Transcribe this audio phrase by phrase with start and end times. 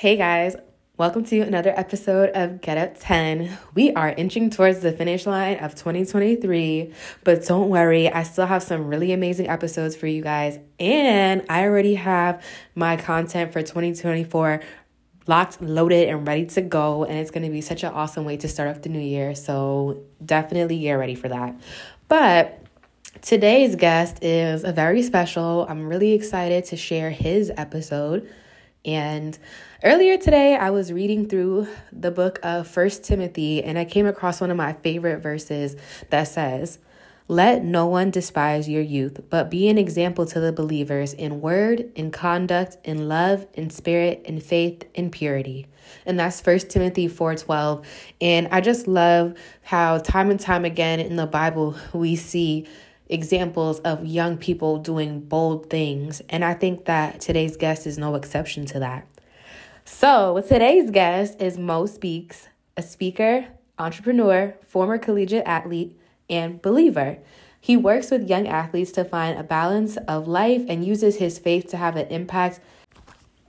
[0.00, 0.56] Hey guys,
[0.96, 3.58] welcome to another episode of Get Up 10.
[3.74, 8.62] We are inching towards the finish line of 2023, but don't worry, I still have
[8.62, 12.42] some really amazing episodes for you guys, and I already have
[12.74, 14.62] my content for 2024
[15.26, 18.38] locked, loaded, and ready to go, and it's going to be such an awesome way
[18.38, 19.34] to start off the new year.
[19.34, 21.60] So definitely get ready for that.
[22.08, 22.58] But
[23.20, 25.66] today's guest is a very special.
[25.68, 28.32] I'm really excited to share his episode.
[28.82, 29.38] And
[29.82, 34.40] earlier today, I was reading through the book of First Timothy, and I came across
[34.40, 35.76] one of my favorite verses
[36.10, 36.78] that says,
[37.28, 41.90] Let no one despise your youth, but be an example to the believers in word,
[41.94, 45.66] in conduct, in love, in spirit, in faith, in purity.
[46.04, 47.84] And that's First Timothy 4:12.
[48.20, 52.66] And I just love how time and time again in the Bible we see
[53.08, 56.22] examples of young people doing bold things.
[56.28, 59.06] And I think that today's guest is no exception to that.
[59.92, 65.98] So, today's guest is Moe Speaks, a speaker, entrepreneur, former collegiate athlete,
[66.30, 67.18] and believer.
[67.60, 71.68] He works with young athletes to find a balance of life and uses his faith
[71.70, 72.60] to have an impact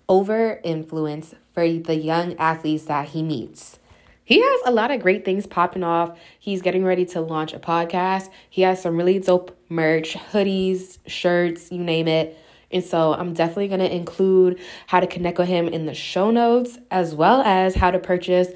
[0.10, 3.80] over influence for the young athletes that he meets.
[4.26, 6.18] He has a lot of great things popping off.
[6.40, 8.30] He's getting ready to launch a podcast.
[8.50, 12.38] He has some really dope merch, hoodies, shirts, you name it.
[12.72, 16.32] And so I'm definitely going to include how to connect with him in the show
[16.32, 18.48] notes, as well as how to purchase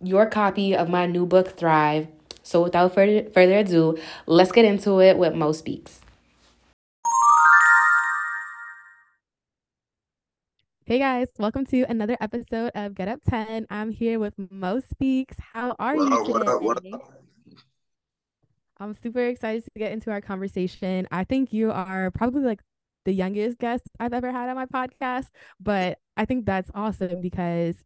[0.00, 2.06] your copy of my new book, Thrive.
[2.42, 6.00] So without further, further ado, let's get into it with Moe Speaks.
[10.86, 13.66] Hey guys, welcome to another episode of Get Up 10.
[13.70, 15.36] I'm here with Moe Speaks.
[15.54, 16.32] How are what you up, today?
[16.32, 17.12] What up, what up?
[18.78, 21.08] I'm super excited to get into our conversation.
[21.10, 22.60] I think you are probably like
[23.04, 25.26] the youngest guest I've ever had on my podcast,
[25.60, 27.76] but I think that's awesome because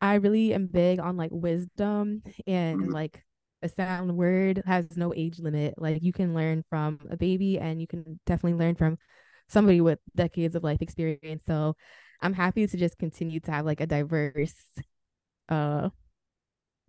[0.00, 2.90] I really am big on like wisdom and mm-hmm.
[2.90, 3.22] like
[3.62, 5.74] a sound word has no age limit.
[5.76, 8.98] Like you can learn from a baby and you can definitely learn from
[9.48, 11.42] somebody with decades of life experience.
[11.46, 11.76] So
[12.20, 14.54] I'm happy to just continue to have like a diverse
[15.48, 15.90] uh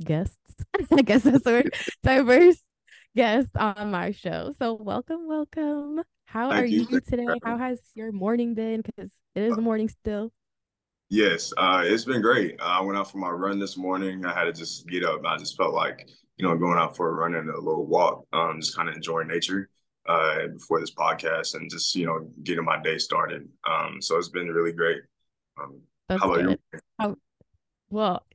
[0.04, 0.38] guests.
[0.92, 1.74] I guess that's the word.
[2.04, 2.60] diverse
[3.16, 4.54] guests on my show.
[4.60, 6.02] So welcome, welcome.
[6.28, 7.26] How Thank are you, you today?
[7.42, 8.82] How has your morning been?
[8.82, 10.32] Because it is the morning still.
[11.10, 12.60] Yes, uh, it's been great.
[12.60, 14.26] Uh, I went out for my run this morning.
[14.26, 15.22] I had to just get up.
[15.26, 16.06] I just felt like,
[16.36, 18.96] you know, going out for a run and a little walk, um, just kind of
[18.96, 19.70] enjoying nature
[20.06, 23.48] uh, before this podcast and just, you know, getting my day started.
[23.66, 25.02] Um, so it's been really great.
[25.62, 26.60] Um, That's how about good.
[26.74, 26.80] you?
[27.00, 27.16] How,
[27.90, 28.26] well,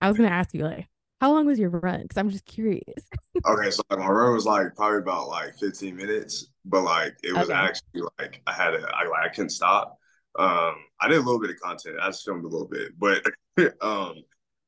[0.00, 0.88] I was gonna ask you like,
[1.20, 2.02] how long was your run?
[2.02, 3.04] Because I'm just curious.
[3.46, 7.32] okay, so like, my run was like probably about like 15 minutes, but like it
[7.32, 7.58] was okay.
[7.58, 9.98] actually like I had a, I like I couldn't stop.
[10.38, 11.96] Um, I did a little bit of content.
[12.00, 13.24] I just filmed a little bit, but
[13.82, 14.14] um,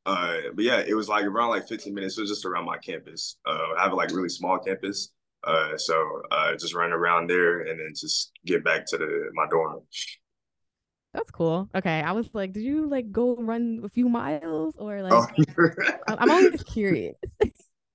[0.04, 2.18] uh, but yeah, it was like around like 15 minutes.
[2.18, 3.36] It was just around my campus.
[3.46, 5.12] Uh, I have a like really small campus.
[5.44, 9.46] Uh, so uh, just run around there and then just get back to the my
[9.50, 9.80] dorm.
[11.12, 11.68] That's cool.
[11.74, 15.12] Okay, I was like, did you like go run a few miles or like?
[15.12, 15.26] Oh.
[16.08, 17.16] I'm always curious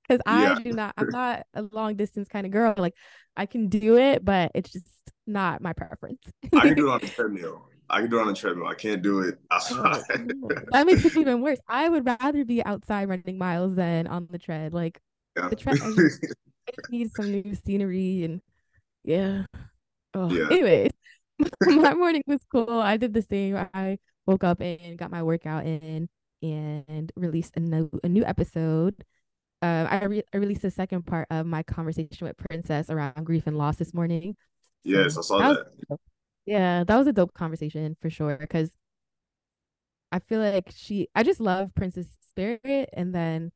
[0.08, 0.56] because I yeah.
[0.64, 0.94] do not.
[0.98, 2.74] I'm not a long distance kind of girl.
[2.78, 2.94] Like,
[3.36, 4.88] I can do it, but it's just
[5.26, 6.22] not my preference.
[6.56, 7.70] I can do it on a treadmill.
[7.90, 8.68] I can do it on a treadmill.
[8.68, 10.34] I can't do it oh, outside.
[10.44, 11.60] Oh, that makes it even worse.
[11.68, 14.74] I would rather be outside running miles than on the tread.
[14.74, 15.00] Like
[15.38, 15.48] yeah.
[15.50, 18.42] the tread, I just, I just need some new scenery and
[19.04, 19.46] yeah.
[20.14, 20.48] Oh, yeah.
[20.52, 20.92] Anyways,
[21.62, 22.70] my morning was cool.
[22.70, 23.56] I did the same.
[23.74, 26.10] I woke up and got my workout in
[26.42, 28.96] and released a new a new episode.
[29.62, 33.48] Uh, I, re- I released the second part of my conversation with Princess around grief
[33.48, 34.36] and loss this morning.
[34.84, 35.66] Yes, I saw that.
[35.90, 36.00] that.
[36.46, 38.72] yeah, that was a dope conversation for sure because
[40.12, 43.52] I feel like she I just love Princess spirit and then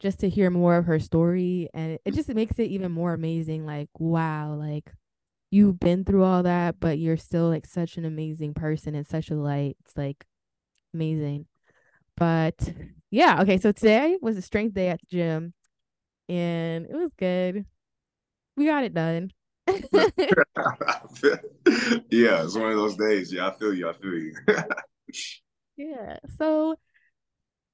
[0.00, 3.66] just to hear more of her story and it just makes it even more amazing
[3.66, 4.92] like wow like
[5.52, 9.30] you've been through all that, but you're still like such an amazing person and such
[9.30, 9.76] a light.
[9.84, 10.24] It's like
[10.94, 11.46] amazing.
[12.22, 12.72] But
[13.10, 13.58] yeah, okay.
[13.58, 15.54] So today was a strength day at the gym
[16.28, 17.66] and it was good.
[18.56, 19.32] We got it done.
[19.66, 19.74] yeah,
[22.44, 23.32] it's one of those days.
[23.32, 23.90] Yeah, I feel you.
[23.90, 24.34] I feel you.
[25.76, 26.18] yeah.
[26.38, 26.76] So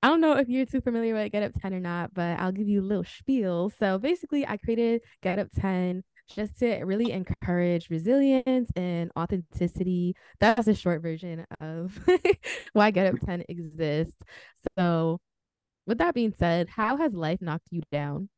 [0.03, 2.51] I don't know if you're too familiar with Get Up 10 or not, but I'll
[2.51, 3.71] give you a little spiel.
[3.79, 10.15] So basically, I created Get Up 10 just to really encourage resilience and authenticity.
[10.41, 11.99] That's a short version of
[12.73, 14.17] why Get Up 10 exists.
[14.79, 15.21] So,
[15.87, 18.29] with that being said, how has life knocked you down?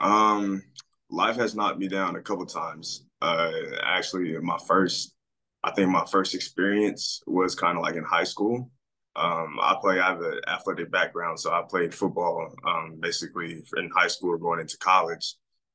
[0.00, 0.62] Um,
[1.10, 3.04] life has knocked me down a couple times.
[3.22, 3.50] Uh,
[3.82, 5.14] actually, my first,
[5.64, 8.70] I think my first experience was kind of like in high school.
[9.16, 9.98] Um, I play.
[9.98, 14.60] I have an athletic background, so I played football um, basically in high school, going
[14.60, 15.34] into college.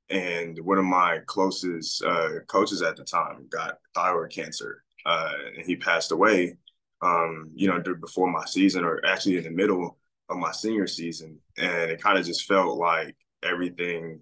[0.09, 5.65] And one of my closest uh, coaches at the time got thyroid cancer, uh, and
[5.65, 6.55] he passed away.
[7.01, 9.97] Um, you know, before my season, or actually in the middle
[10.29, 14.21] of my senior season, and it kind of just felt like everything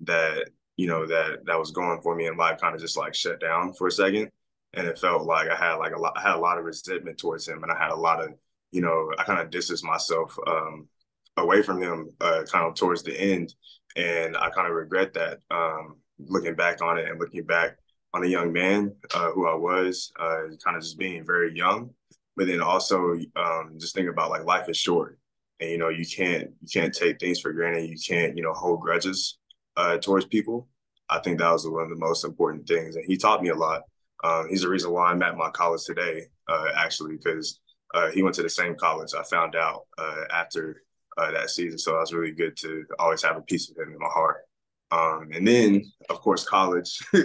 [0.00, 3.14] that you know that that was going for me in life kind of just like
[3.14, 4.30] shut down for a second
[4.72, 7.18] and it felt like I had like a lot I had a lot of resentment
[7.18, 8.32] towards him and I had a lot of
[8.72, 10.88] you know, I kind of distanced myself um,
[11.36, 13.54] away from him uh, kind of towards the end.
[13.96, 17.76] And I kind of regret that um, looking back on it and looking back
[18.14, 21.90] on a young man uh, who I was, uh, kind of just being very young.
[22.36, 25.18] But then also um, just think about like life is short,
[25.60, 27.90] and you know you can't you can't take things for granted.
[27.90, 29.38] You can't you know hold grudges
[29.76, 30.68] uh, towards people.
[31.10, 33.54] I think that was one of the most important things, and he taught me a
[33.54, 33.82] lot.
[34.24, 37.60] Um, he's the reason why I'm at my college today, uh, actually, because
[37.92, 39.10] uh, he went to the same college.
[39.14, 40.82] I found out uh, after
[41.18, 43.92] uh, that season, so it was really good to always have a piece of him
[43.92, 44.42] in my heart.
[44.90, 46.98] Um, and then, of course, college.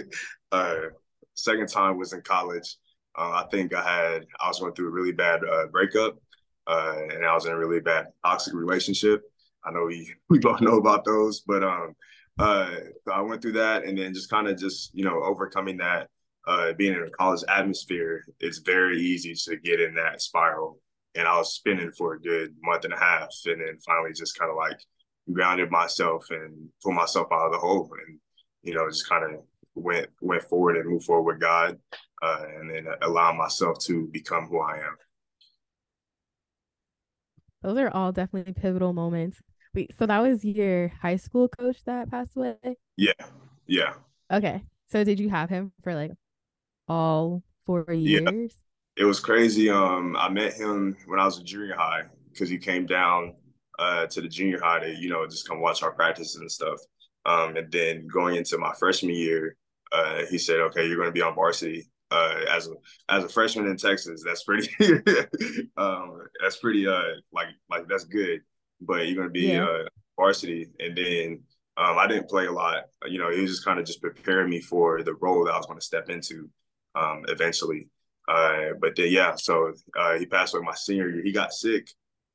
[0.50, 0.88] Uh,
[1.34, 2.78] second time was in college.
[3.14, 6.16] Uh, I think I had I was going through a really bad uh, breakup,
[6.66, 9.20] and I was in a really bad toxic relationship.
[9.62, 11.94] I know we we both know about those, but um,
[12.40, 16.08] so I went through that, and then just kind of just you know overcoming that
[16.48, 20.80] uh, being in a college atmosphere, it's very easy to get in that spiral.
[21.18, 24.38] And I was spinning for a good month and a half, and then finally just
[24.38, 24.78] kind of like
[25.32, 28.18] grounded myself and pulled myself out of the hole, and
[28.62, 29.40] you know just kind of
[29.74, 31.78] went went forward and moved forward with God,
[32.22, 34.96] uh, and then allow myself to become who I am.
[37.62, 39.40] Those are all definitely pivotal moments.
[39.74, 42.56] Wait, so that was your high school coach that passed away?
[42.96, 43.12] Yeah,
[43.66, 43.94] yeah.
[44.32, 46.12] Okay, so did you have him for like
[46.86, 48.22] all four years?
[48.24, 48.67] Yeah.
[48.98, 49.70] It was crazy.
[49.70, 52.02] Um, I met him when I was in junior high
[52.32, 53.34] because he came down
[53.78, 56.80] uh, to the junior high to, you know, just come watch our practices and stuff.
[57.24, 59.56] Um, and then going into my freshman year,
[59.92, 62.72] uh, he said, "Okay, you're going to be on varsity." Uh, as a
[63.08, 64.68] as a freshman in Texas, that's pretty.
[65.76, 66.86] um, that's pretty.
[66.86, 67.02] Uh,
[67.32, 68.40] like like that's good,
[68.80, 69.64] but you're going to be yeah.
[69.64, 69.84] uh,
[70.16, 71.40] varsity, and then
[71.76, 72.84] um, I didn't play a lot.
[73.06, 75.56] You know, he was just kind of just preparing me for the role that I
[75.56, 76.48] was going to step into
[76.94, 77.88] um, eventually.
[78.28, 81.22] Uh, but then, yeah, so uh, he passed away my senior year.
[81.22, 81.88] He got sick.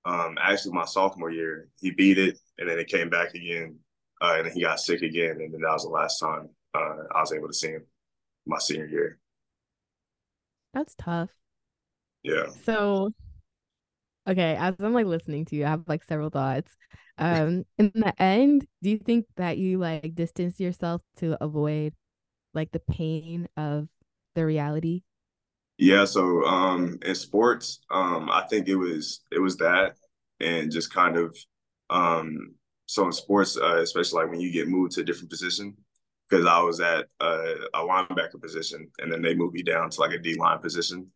[0.05, 3.77] Um, actually, my sophomore year, he beat it, and then it came back again,
[4.21, 6.95] uh, and then he got sick again, and then that was the last time uh,
[7.15, 7.85] I was able to see him
[8.45, 9.19] my senior year.
[10.73, 11.29] That's tough.
[12.23, 12.47] Yeah.
[12.65, 13.11] So,
[14.27, 16.75] okay, as I'm like listening to you, I have like several thoughts.
[17.19, 21.93] Um, in the end, do you think that you like distance yourself to avoid
[22.55, 23.87] like the pain of
[24.33, 25.03] the reality?
[25.77, 29.95] Yeah, so um in sports, um I think it was it was that
[30.39, 31.35] and just kind of
[31.89, 32.55] um
[32.85, 35.75] so in sports, uh, especially like when you get moved to a different position,
[36.29, 40.01] because I was at uh, a linebacker position and then they moved me down to
[40.01, 41.09] like a D line position,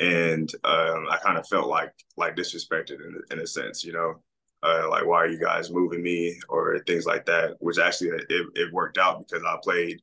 [0.00, 4.20] and um, I kind of felt like like disrespected in in a sense, you know,
[4.62, 7.56] uh, like why are you guys moving me or things like that.
[7.60, 10.00] Which actually it, it worked out because I played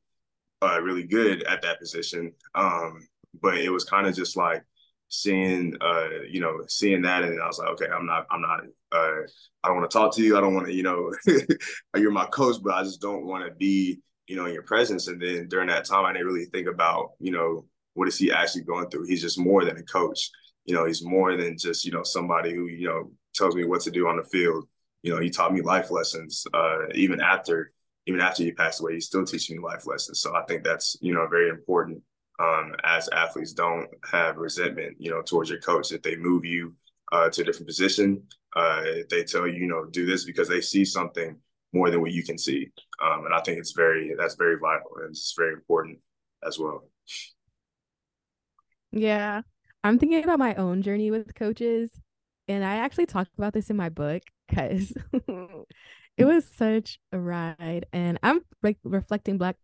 [0.62, 2.32] uh, really good at that position.
[2.54, 3.06] Um,
[3.40, 4.62] but it was kind of just like
[5.08, 8.60] seeing, uh, you know, seeing that, and I was like, okay, I'm not, I'm not,
[8.92, 9.22] uh,
[9.62, 10.36] I don't want to talk to you.
[10.36, 11.12] I don't want to, you know,
[11.96, 15.08] you're my coach, but I just don't want to be, you know, in your presence.
[15.08, 18.32] And then during that time, I didn't really think about, you know, what is he
[18.32, 19.06] actually going through?
[19.06, 20.30] He's just more than a coach.
[20.64, 23.80] You know, he's more than just, you know, somebody who, you know, tells me what
[23.82, 24.66] to do on the field.
[25.02, 27.72] You know, he taught me life lessons, uh, even after
[28.06, 30.20] even after he passed away, he's still teaching me life lessons.
[30.20, 32.02] So I think that's, you know, very important
[32.40, 35.92] um, as athletes don't have resentment, you know, towards your coach.
[35.92, 36.74] If they move you
[37.12, 38.22] uh, to a different position,
[38.56, 41.36] uh, they tell you, you know, do this because they see something
[41.72, 42.70] more than what you can see.
[43.02, 45.98] Um, and I think it's very, that's very vital and it's very important
[46.46, 46.88] as well.
[48.90, 49.42] Yeah.
[49.84, 51.90] I'm thinking about my own journey with coaches.
[52.48, 54.92] And I actually talked about this in my book because
[56.16, 59.56] it was such a ride and i'm like reflecting black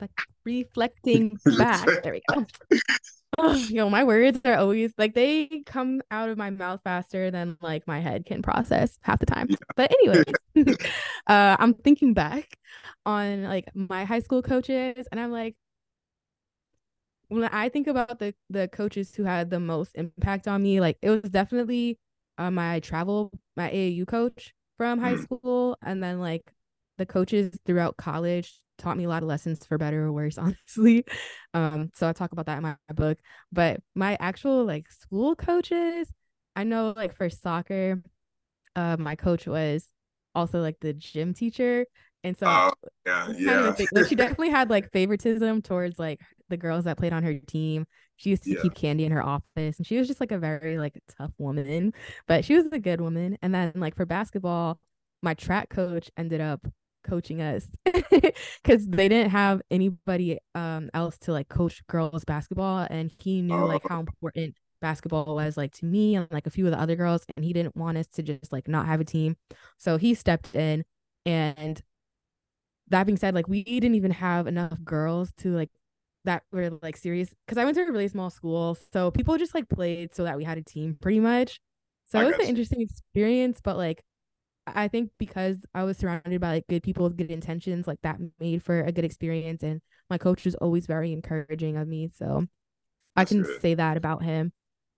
[0.00, 1.86] reflect reflecting back.
[2.02, 2.46] There we go.
[3.38, 7.58] Oh, yo my words are always like they come out of my mouth faster than
[7.60, 9.48] like my head can process half the time.
[9.74, 10.24] But anyway
[11.26, 12.56] uh i'm thinking back
[13.04, 15.54] on like my high school coaches and i'm like
[17.28, 20.96] when i think about the the coaches who had the most impact on me like
[21.02, 21.98] it was definitely
[22.38, 25.22] uh, my travel my aau coach from high mm.
[25.22, 26.52] school and then like
[26.96, 31.04] the coaches throughout college taught me a lot of lessons for better or worse honestly
[31.54, 33.18] um so i talk about that in my book
[33.52, 36.12] but my actual like school coaches
[36.56, 38.02] I know like for soccer,
[38.74, 39.86] uh, my coach was
[40.34, 41.84] also like the gym teacher.
[42.24, 42.70] And so uh,
[43.04, 43.74] yeah, yeah.
[43.78, 47.86] like, she definitely had like favoritism towards like the girls that played on her team.
[48.16, 48.62] She used to yeah.
[48.62, 51.92] keep candy in her office and she was just like a very like tough woman,
[52.26, 53.36] but she was a good woman.
[53.42, 54.80] And then like for basketball,
[55.22, 56.66] my track coach ended up
[57.06, 57.68] coaching us
[58.10, 63.64] because they didn't have anybody um else to like coach girls basketball and he knew
[63.64, 64.00] like how oh.
[64.00, 67.44] important basketball was like to me and like a few of the other girls and
[67.44, 69.36] he didn't want us to just like not have a team.
[69.78, 70.84] So he stepped in
[71.24, 71.80] and
[72.88, 75.70] that being said like we didn't even have enough girls to like
[76.24, 79.54] that were like serious because i went to a really small school so people just
[79.54, 81.60] like played so that we had a team pretty much.
[82.08, 84.02] So I it was an interesting experience but like
[84.66, 88.18] I think because I was surrounded by like good people with good intentions, like that
[88.40, 89.62] made for a good experience.
[89.62, 89.80] And
[90.10, 92.10] my coach was always very encouraging of me.
[92.14, 92.46] So
[93.14, 93.60] That's I can good.
[93.60, 94.52] say that about him.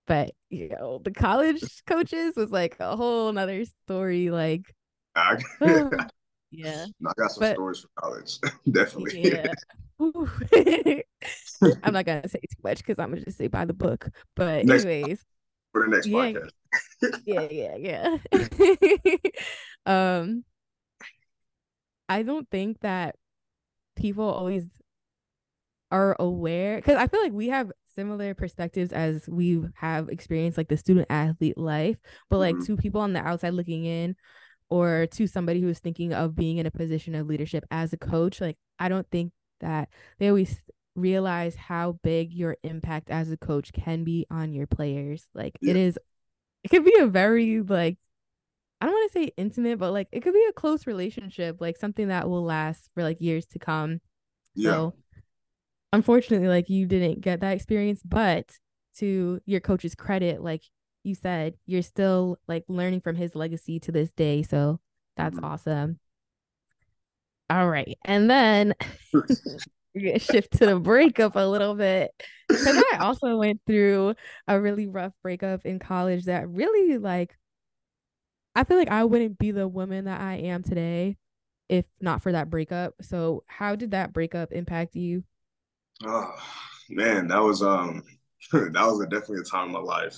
[0.07, 4.31] But you know, the college coaches was like a whole nother story.
[4.31, 4.63] Like
[6.51, 6.87] yeah.
[7.01, 8.39] No, I got some but, stories from college.
[8.71, 9.31] Definitely.
[9.31, 9.53] Yeah.
[11.83, 14.09] I'm not gonna say too much because I'm gonna just say by the book.
[14.35, 15.23] But next, anyways.
[15.73, 16.51] For the next yeah, podcast
[17.25, 18.19] yeah, yeah, yeah.
[19.87, 20.45] um,
[22.09, 23.17] I don't think that
[23.97, 24.65] people always
[25.91, 30.69] are aware because I feel like we have similar perspectives as we have experienced like
[30.69, 31.97] the student athlete life,
[32.31, 32.77] but like mm-hmm.
[32.77, 34.17] to people on the outside looking in
[34.71, 38.41] or to somebody who's thinking of being in a position of leadership as a coach,
[38.41, 40.63] like I don't think that they always
[40.95, 45.27] realize how big your impact as a coach can be on your players.
[45.35, 45.71] Like yeah.
[45.71, 45.99] it is
[46.65, 47.99] it could be a very like
[48.81, 51.77] I don't want to say intimate, but like it could be a close relationship, like
[51.77, 54.01] something that will last for like years to come.
[54.55, 54.71] Yeah.
[54.71, 54.95] So
[55.93, 58.53] unfortunately, like you didn't get that experience, but
[58.99, 60.63] to your coach's credit, like
[61.03, 64.43] you said, you're still like learning from his legacy to this day.
[64.43, 64.81] So
[65.17, 65.45] that's mm-hmm.
[65.45, 65.99] awesome.
[67.51, 67.99] All right.
[68.05, 68.75] And then
[70.19, 72.11] shift to the breakup a little bit
[72.63, 74.15] because I also went through
[74.47, 77.37] a really rough breakup in college that really like
[78.55, 81.17] I feel like I wouldn't be the woman that I am today
[81.69, 82.95] if not for that breakup.
[83.03, 85.23] So how did that breakup impact you?
[86.05, 86.35] Oh
[86.89, 88.03] man, that was um
[88.53, 90.17] that was a, definitely a time in my life.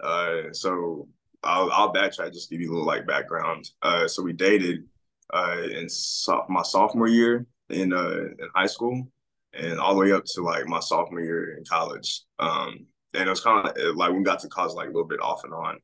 [0.00, 1.08] Uh so
[1.42, 3.70] I'll I'll backtrack just give you a little like background.
[3.82, 4.84] Uh so we dated
[5.32, 9.08] uh in so- my sophomore year in uh in high school
[9.58, 12.22] and all the way up to like my sophomore year in college.
[12.38, 15.20] Um, and it was kind of like we got to college like a little bit
[15.20, 15.78] off and on.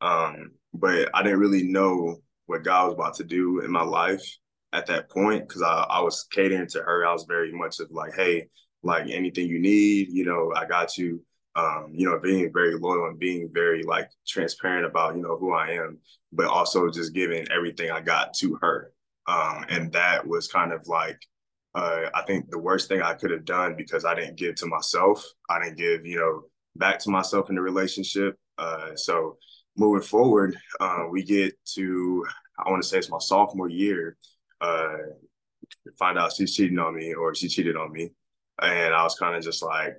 [0.00, 4.24] Um, but I didn't really know what God was about to do in my life
[4.72, 7.06] at that point because I, I was catering to her.
[7.06, 8.48] I was very much of like, hey,
[8.82, 11.22] like anything you need, you know, I got you.
[11.56, 15.52] Um, you know, being very loyal and being very like transparent about, you know, who
[15.52, 15.98] I am,
[16.32, 18.92] but also just giving everything I got to her.
[19.26, 21.18] Um, and that was kind of like
[21.74, 24.66] uh, I think the worst thing I could have done because I didn't give to
[24.66, 25.24] myself.
[25.48, 26.42] I didn't give, you know,
[26.76, 28.36] back to myself in the relationship.
[28.58, 29.36] Uh, so
[29.76, 32.24] moving forward, uh, we get to,
[32.58, 34.16] I want to say it's my sophomore year,
[34.60, 34.96] uh,
[35.98, 38.10] find out she's cheating on me or she cheated on me.
[38.60, 39.96] And I was kind of just like,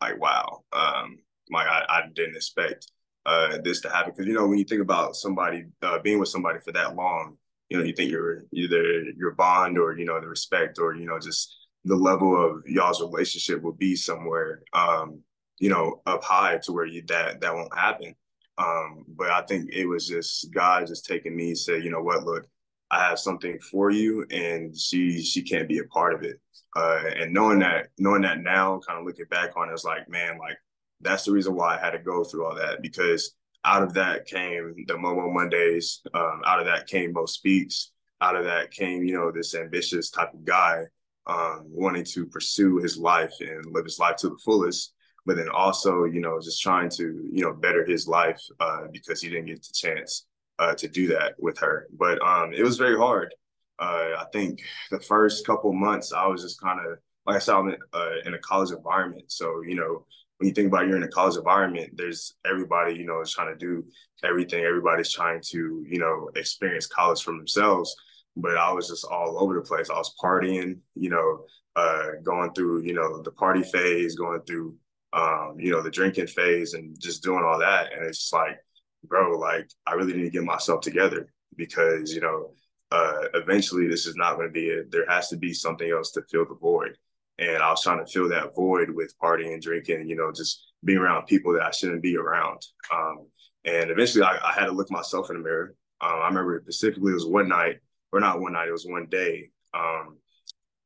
[0.00, 0.62] like, wow.
[0.72, 1.18] Um,
[1.50, 2.90] like I, I didn't expect
[3.26, 4.12] uh, this to happen.
[4.12, 7.38] Cause you know, when you think about somebody uh, being with somebody for that long,
[7.72, 11.06] you know you think you're either your bond or you know the respect or you
[11.06, 15.20] know just the level of y'all's relationship will be somewhere um
[15.58, 18.14] you know up high to where you that that won't happen.
[18.58, 22.24] Um but i think it was just god just taking me say you know what?
[22.24, 22.46] Look
[22.90, 26.38] i have something for you and she she can't be a part of it.
[26.76, 30.08] Uh and knowing that knowing that now kind of looking back on it it's like
[30.10, 30.58] man like
[31.00, 34.26] that's the reason why i had to go through all that because out of that
[34.26, 36.02] came the Momo Mondays.
[36.14, 37.92] Um, out of that came Moe Speaks.
[38.20, 40.84] Out of that came, you know, this ambitious type of guy
[41.26, 44.92] um, wanting to pursue his life and live his life to the fullest.
[45.24, 49.20] But then also, you know, just trying to, you know, better his life uh, because
[49.20, 50.26] he didn't get the chance
[50.58, 51.86] uh, to do that with her.
[51.96, 53.32] But um, it was very hard.
[53.78, 57.54] Uh, I think the first couple months, I was just kind of, like I said,
[57.54, 59.30] I'm in, uh, in a college environment.
[59.30, 60.06] So, you know,
[60.42, 63.56] when you think about you're in a college environment, there's everybody, you know, is trying
[63.56, 63.84] to do
[64.24, 64.64] everything.
[64.64, 67.94] Everybody's trying to, you know, experience college for themselves.
[68.36, 69.88] But I was just all over the place.
[69.88, 71.44] I was partying, you know,
[71.76, 74.74] uh, going through, you know, the party phase, going through,
[75.12, 77.92] um, you know, the drinking phase and just doing all that.
[77.92, 78.58] And it's just like,
[79.04, 82.50] bro, like I really need to get myself together because, you know,
[82.90, 84.90] uh, eventually this is not going to be it.
[84.90, 86.98] There has to be something else to fill the void
[87.38, 90.64] and I was trying to fill that void with partying and drinking, you know, just
[90.84, 92.60] being around people that I shouldn't be around.
[92.92, 93.26] Um,
[93.64, 95.74] And eventually, I, I had to look myself in the mirror.
[96.00, 97.78] Um, I remember specifically it was one night,
[98.12, 99.50] or not one night, it was one day.
[99.72, 100.18] Um,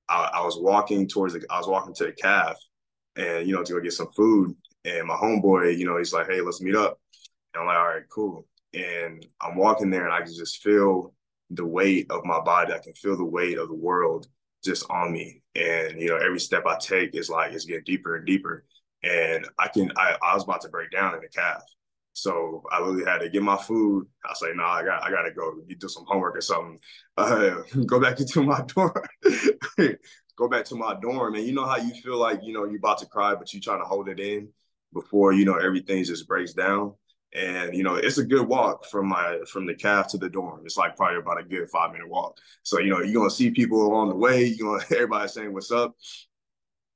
[0.09, 2.57] I, I, was walking towards the, I was walking to the calf,
[3.17, 4.55] and you know to go get some food.
[4.85, 7.01] And my homeboy, you know, he's like, "Hey, let's meet up."
[7.55, 11.15] And I'm like, "All right, cool." And I'm walking there, and I can just feel
[11.51, 12.73] the weight of my body.
[12.73, 14.29] I can feel the weight of the world
[14.67, 15.43] just on me.
[15.55, 18.65] And you know, every step I take is like it's getting deeper and deeper.
[19.03, 21.63] And I can I, I was about to break down in the calf.
[22.13, 24.07] So I literally had to get my food.
[24.25, 26.79] I say, no, nah, I got I gotta go do some homework or something.
[27.19, 28.93] Uh, go back into my dorm.
[30.37, 31.35] go back to my dorm.
[31.35, 33.63] And you know how you feel like, you know, you're about to cry, but you're
[33.63, 34.51] trying to hold it in
[34.93, 36.93] before, you know, everything just breaks down.
[37.37, 40.63] And you know, it's a good walk from my from the calf to the dorm.
[40.65, 42.39] It's like probably about a good five minute walk.
[42.63, 44.45] So you know, you're gonna see people along the way.
[44.45, 45.95] you gonna everybody saying what's up.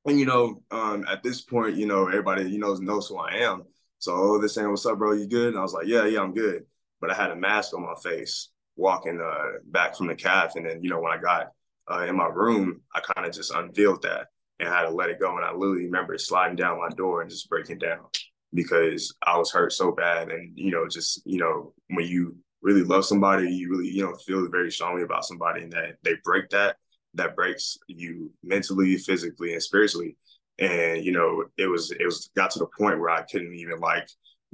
[0.06, 3.34] And you know, um, at this point, you know, everybody you know knows who I
[3.34, 3.64] am.
[3.98, 5.12] So oh, they're saying, "What's up, bro?
[5.12, 6.64] You good?" And I was like, "Yeah, yeah, I'm good."
[7.02, 10.64] But I had a mask on my face walking uh, back from the calf, and
[10.64, 11.52] then you know when I got
[11.90, 14.28] uh, in my room, I kind of just unveiled that
[14.58, 15.36] and had to let it go.
[15.36, 18.06] And I literally remember sliding down my door and just breaking down
[18.52, 20.30] because I was hurt so bad.
[20.30, 24.14] And, you know, just, you know, when you really love somebody, you really, you know,
[24.26, 26.76] feel very strongly about somebody and that they break that,
[27.14, 30.16] that breaks you mentally, physically, and spiritually.
[30.58, 33.80] And, you know, it was, it was got to the point where I couldn't even
[33.80, 34.08] like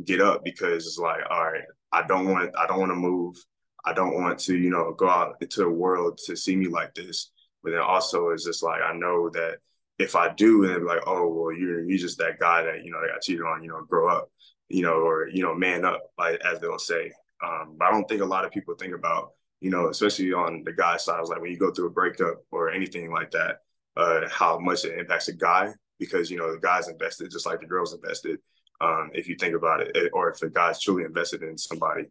[0.05, 3.37] get up because it's like, all right, I don't want, I don't want to move.
[3.85, 6.93] I don't want to, you know, go out into the world to see me like
[6.95, 7.31] this.
[7.63, 9.59] But then also it's just like I know that
[9.99, 13.01] if I do, and like, oh well, you're you're just that guy that you know
[13.01, 14.31] that got cheated on, you know, grow up,
[14.69, 17.13] you know, or you know, man up, like as they'll say.
[17.43, 20.63] Um, but I don't think a lot of people think about, you know, especially on
[20.65, 23.59] the guy side, like when you go through a breakup or anything like that,
[23.97, 27.61] uh, how much it impacts a guy because you know the guy's invested just like
[27.61, 28.39] the girl's invested.
[28.81, 32.05] Um, if you think about it, or if the guy's truly invested in somebody.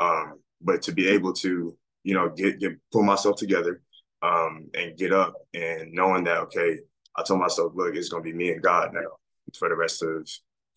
[0.00, 3.82] Um, but to be able to, you know, get get pull myself together
[4.22, 6.80] um, and get up and knowing that okay,
[7.18, 9.16] I told myself, look, it's gonna be me and God now
[9.58, 10.28] for the rest of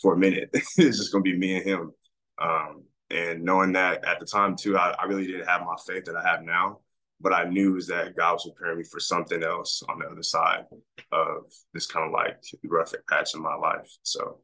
[0.02, 0.50] for a minute.
[0.54, 1.92] it's just gonna be me and him.
[2.40, 6.06] Um, and knowing that at the time too, I, I, really didn't have my faith
[6.06, 6.80] that I have now,
[7.20, 10.24] but I knew is that God was preparing me for something else on the other
[10.24, 10.64] side
[11.12, 13.96] of this kind of like rough patch in my life.
[14.02, 14.40] So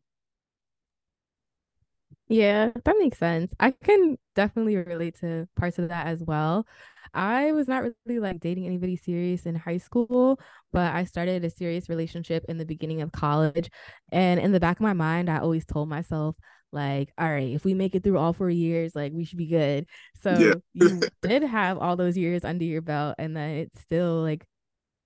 [2.27, 3.53] yeah, that makes sense.
[3.59, 6.67] I can definitely relate to parts of that as well.
[7.13, 10.39] I was not really like dating anybody serious in high school,
[10.73, 13.69] but I started a serious relationship in the beginning of college.
[14.11, 16.35] And in the back of my mind, I always told myself,
[16.73, 19.47] like, all right, if we make it through all four years, like we should be
[19.47, 19.87] good.
[20.21, 20.53] So yeah.
[20.73, 24.45] you did have all those years under your belt, and then it still like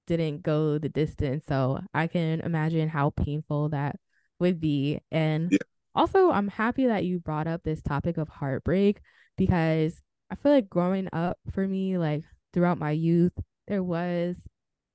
[0.07, 1.45] didn't go the distance.
[1.47, 3.97] So I can imagine how painful that
[4.39, 4.99] would be.
[5.11, 5.59] And yeah.
[5.93, 9.01] Also, I'm happy that you brought up this topic of heartbreak
[9.37, 12.23] because I feel like growing up for me, like
[12.53, 13.33] throughout my youth,
[13.67, 14.35] there was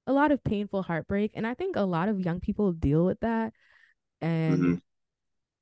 [0.06, 1.32] a lot of painful heartbreak.
[1.34, 3.52] And I think a lot of young people deal with that.
[4.20, 4.74] And mm-hmm.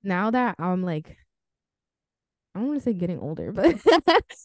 [0.02, 1.16] now that I'm like,
[2.54, 3.64] I don't want to say getting older, but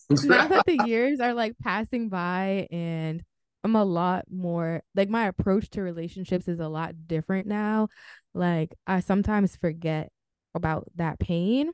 [0.09, 3.23] now that the years are like passing by and
[3.63, 7.89] I'm a lot more like my approach to relationships is a lot different now.
[8.33, 10.11] Like I sometimes forget
[10.59, 11.71] about that pain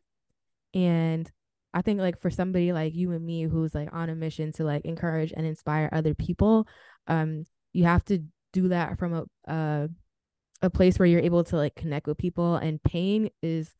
[0.73, 1.31] and
[1.75, 4.63] I think like for somebody like you and me who's like on a mission to
[4.63, 6.67] like encourage and inspire other people,
[7.07, 7.43] um,
[7.73, 9.87] you have to do that from a uh,
[10.61, 13.75] a place where you're able to like connect with people and pain is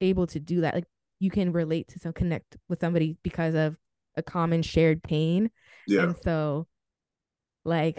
[0.00, 0.74] able to do that.
[0.74, 0.86] Like
[1.20, 3.76] you can relate to some connect with somebody because of
[4.16, 5.52] a common shared pain.
[5.86, 6.02] Yeah.
[6.02, 6.66] And so
[7.64, 7.96] like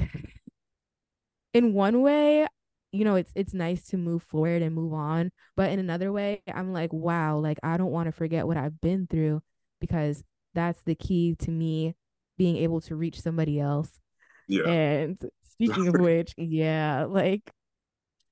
[1.54, 2.48] in one way
[2.96, 6.42] you know it's it's nice to move forward and move on but in another way
[6.54, 9.42] i'm like wow like i don't want to forget what i've been through
[9.80, 11.96] because that's the key to me
[12.38, 14.00] being able to reach somebody else
[14.48, 17.52] yeah and speaking of which yeah like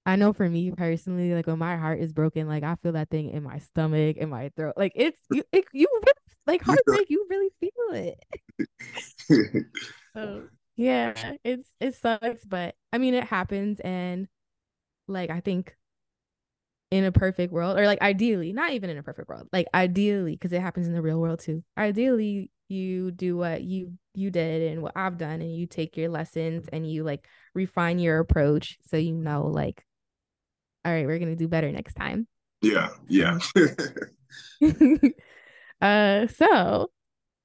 [0.05, 3.09] I know for me personally, like when my heart is broken, like I feel that
[3.09, 4.73] thing in my stomach, in my throat.
[4.75, 5.87] Like it's you, it, you
[6.45, 8.13] like heartbreak, you really feel
[9.29, 9.65] it.
[10.13, 10.43] so
[10.75, 14.27] yeah, it's it sucks, but I mean it happens, and
[15.07, 15.75] like I think
[16.91, 20.33] in a perfect world or like ideally, not even in a perfect world, like ideally
[20.33, 21.63] because it happens in the real world too.
[21.77, 26.09] Ideally, you do what you you did and what I've done and you take your
[26.09, 29.83] lessons and you like refine your approach so you know like
[30.85, 32.27] all right, we're going to do better next time.
[32.61, 32.89] Yeah.
[33.07, 33.39] Yeah.
[35.81, 36.91] uh so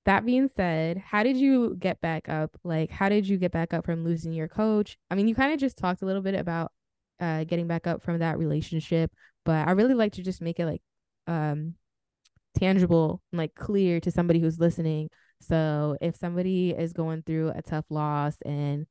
[0.05, 2.57] that being said, how did you get back up?
[2.65, 4.97] Like, how did you get back up from losing your coach?
[5.11, 6.73] I mean, you kind of just talked a little bit about
[7.21, 9.11] uh, getting back up from that relationship.
[9.45, 10.83] But I really like to just make it like
[11.27, 11.75] um
[12.59, 15.11] tangible and like clear to somebody who's listening.
[15.41, 18.87] So if somebody is going through a tough loss and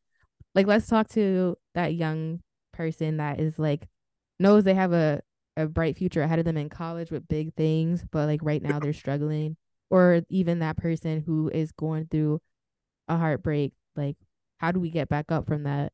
[0.55, 2.41] like let's talk to that young
[2.73, 3.87] person that is like
[4.39, 5.21] knows they have a
[5.57, 8.79] a bright future ahead of them in college with big things, but like right now
[8.79, 9.57] they're struggling.
[9.89, 12.41] Or even that person who is going through
[13.07, 14.17] a heartbreak, like
[14.59, 15.91] how do we get back up from that?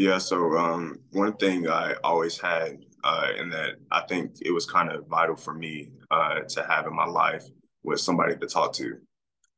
[0.00, 4.64] Yeah, so um, one thing I always had, uh, and that I think it was
[4.64, 7.44] kind of vital for me uh, to have in my life
[7.82, 8.96] was somebody to talk to.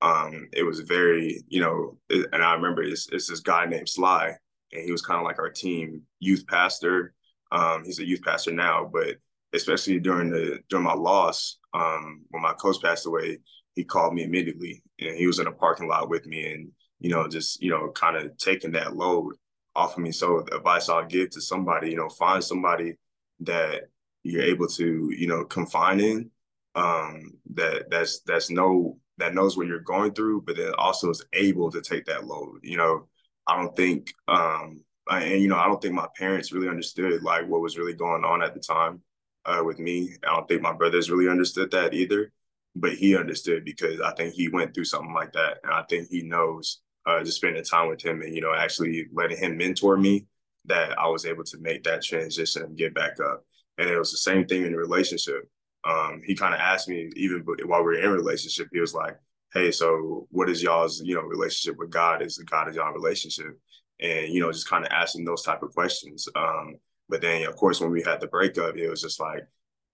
[0.01, 3.89] Um, it was very, you know, it, and I remember it's, it's this guy named
[3.89, 4.35] Sly,
[4.73, 7.15] and he was kind of like our team youth pastor.
[7.53, 9.19] Um, he's a youth pastor now, but
[9.53, 13.39] especially during the during my loss, um, when my coach passed away,
[13.77, 17.11] he called me immediately, and he was in a parking lot with me, and you
[17.11, 19.37] know, just you know, kind of taking that load
[19.75, 20.13] off of me.
[20.13, 22.95] So the advice I'll give to somebody, you know, find somebody
[23.41, 23.89] that
[24.23, 26.31] you're able to, you know, confine in,
[26.75, 31.25] um, that that's that's no that knows what you're going through, but then also is
[31.33, 32.61] able to take that load.
[32.63, 33.09] You know,
[33.47, 37.23] I don't think, um, I, and you know, I don't think my parents really understood
[37.23, 39.03] like what was really going on at the time
[39.45, 40.17] uh, with me.
[40.27, 42.33] I don't think my brothers really understood that either,
[42.75, 46.09] but he understood because I think he went through something like that, and I think
[46.09, 49.97] he knows uh, just spending time with him and you know actually letting him mentor
[49.97, 50.27] me
[50.67, 53.45] that I was able to make that transition and get back up.
[53.79, 55.49] And it was the same thing in the relationship.
[55.85, 59.17] Um, he kind of asked me even while we were in relationship, he was like,
[59.53, 62.23] "Hey, so what is y'all's you know relationship with God?
[62.23, 63.59] Is the God is y'all relationship?"
[64.01, 66.29] And you know, just kind of asking those type of questions.
[66.37, 66.77] Um,
[67.09, 69.43] but then, of course, when we had the breakup, it was just like,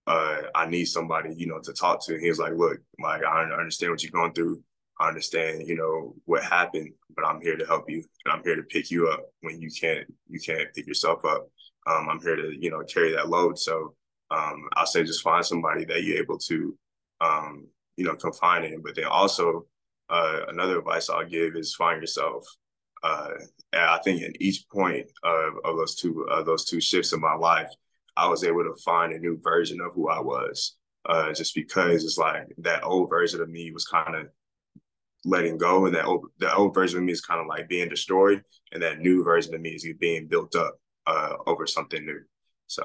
[0.07, 2.15] uh, I need somebody, you know, to talk to.
[2.15, 4.63] And he was like, "Look, like I understand what you're going through.
[5.01, 8.57] I understand, you know, what happened, but I'm here to help you and I'm here
[8.57, 11.49] to pick you up when you can't you can't pick yourself up.
[11.87, 13.59] Um, I'm here to, you know, carry that load.
[13.59, 13.95] So
[14.31, 16.77] um, I'll say just find somebody that you're able to
[17.21, 18.81] um, you know, confine in.
[18.83, 19.67] But then also
[20.09, 22.47] uh, another advice I'll give is find yourself.
[23.03, 23.31] Uh,
[23.73, 27.71] I think in each point of, of those two those two shifts in my life,
[28.17, 30.77] I was able to find a new version of who I was.
[31.09, 34.27] Uh, just because it's like that old version of me was kind of
[35.25, 37.89] letting go, and that old, the old version of me is kind of like being
[37.89, 42.21] destroyed, and that new version of me is being built up uh, over something new.
[42.67, 42.83] So,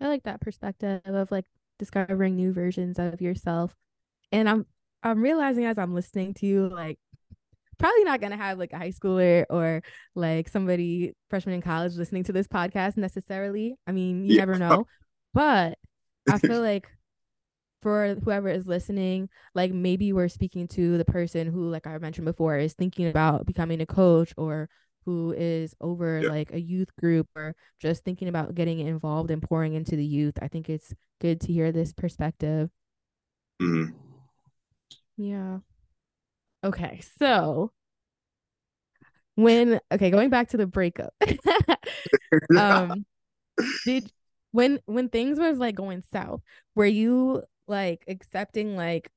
[0.00, 1.46] I like that perspective of like
[1.78, 3.74] discovering new versions of yourself,
[4.32, 4.66] and I'm
[5.02, 6.98] I'm realizing as I'm listening to you, like
[7.78, 9.82] probably not gonna have like a high schooler or
[10.14, 13.76] like somebody freshman in college listening to this podcast necessarily.
[13.86, 14.44] I mean, you yeah.
[14.44, 14.86] never know,
[15.32, 15.78] but
[16.30, 16.88] I feel like
[17.80, 22.24] for whoever is listening, like maybe we're speaking to the person who, like I mentioned
[22.24, 24.68] before, is thinking about becoming a coach or
[25.04, 26.28] who is over yeah.
[26.28, 30.34] like a youth group or just thinking about getting involved and pouring into the youth.
[30.42, 32.70] I think it's good to hear this perspective.
[33.62, 33.96] Mm-hmm.
[35.16, 35.58] Yeah.
[36.64, 37.00] Okay.
[37.18, 37.72] So
[39.34, 41.14] when okay, going back to the breakup.
[42.58, 43.06] um
[43.84, 44.10] did
[44.52, 46.42] when when things was like going south,
[46.74, 49.10] were you like accepting like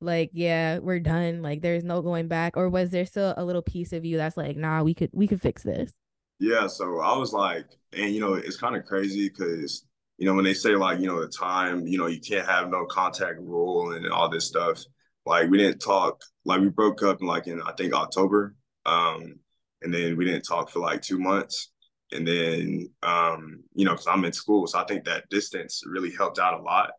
[0.00, 3.62] like yeah we're done like there's no going back or was there still a little
[3.62, 5.92] piece of you that's like nah we could we could fix this?
[6.38, 9.84] Yeah so i was like and you know it's kind of crazy because
[10.18, 12.70] you know when they say like you know the time you know you can't have
[12.70, 14.82] no contact rule and all this stuff
[15.26, 18.54] like we didn't talk like we broke up in like in i think october
[18.86, 19.34] um
[19.82, 21.70] and then we didn't talk for like two months
[22.12, 26.12] and then um you know because i'm in school so i think that distance really
[26.12, 26.90] helped out a lot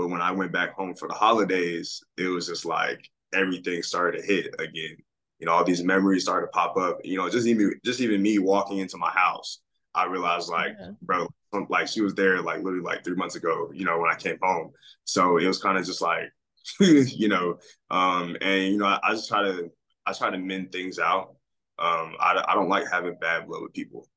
[0.00, 4.18] but when I went back home for the holidays, it was just like everything started
[4.18, 4.96] to hit again.
[5.38, 7.00] You know, all these memories started to pop up.
[7.04, 9.60] You know, just even just even me walking into my house,
[9.94, 10.92] I realized like, yeah.
[11.02, 11.28] bro,
[11.68, 13.70] like she was there like literally like three months ago.
[13.74, 14.70] You know, when I came home,
[15.04, 16.32] so it was kind of just like,
[16.80, 17.58] you know,
[17.90, 19.70] um, and you know, I, I just try to
[20.06, 21.34] I try to mend things out.
[21.78, 24.08] Um, I, I don't like having bad blood with people.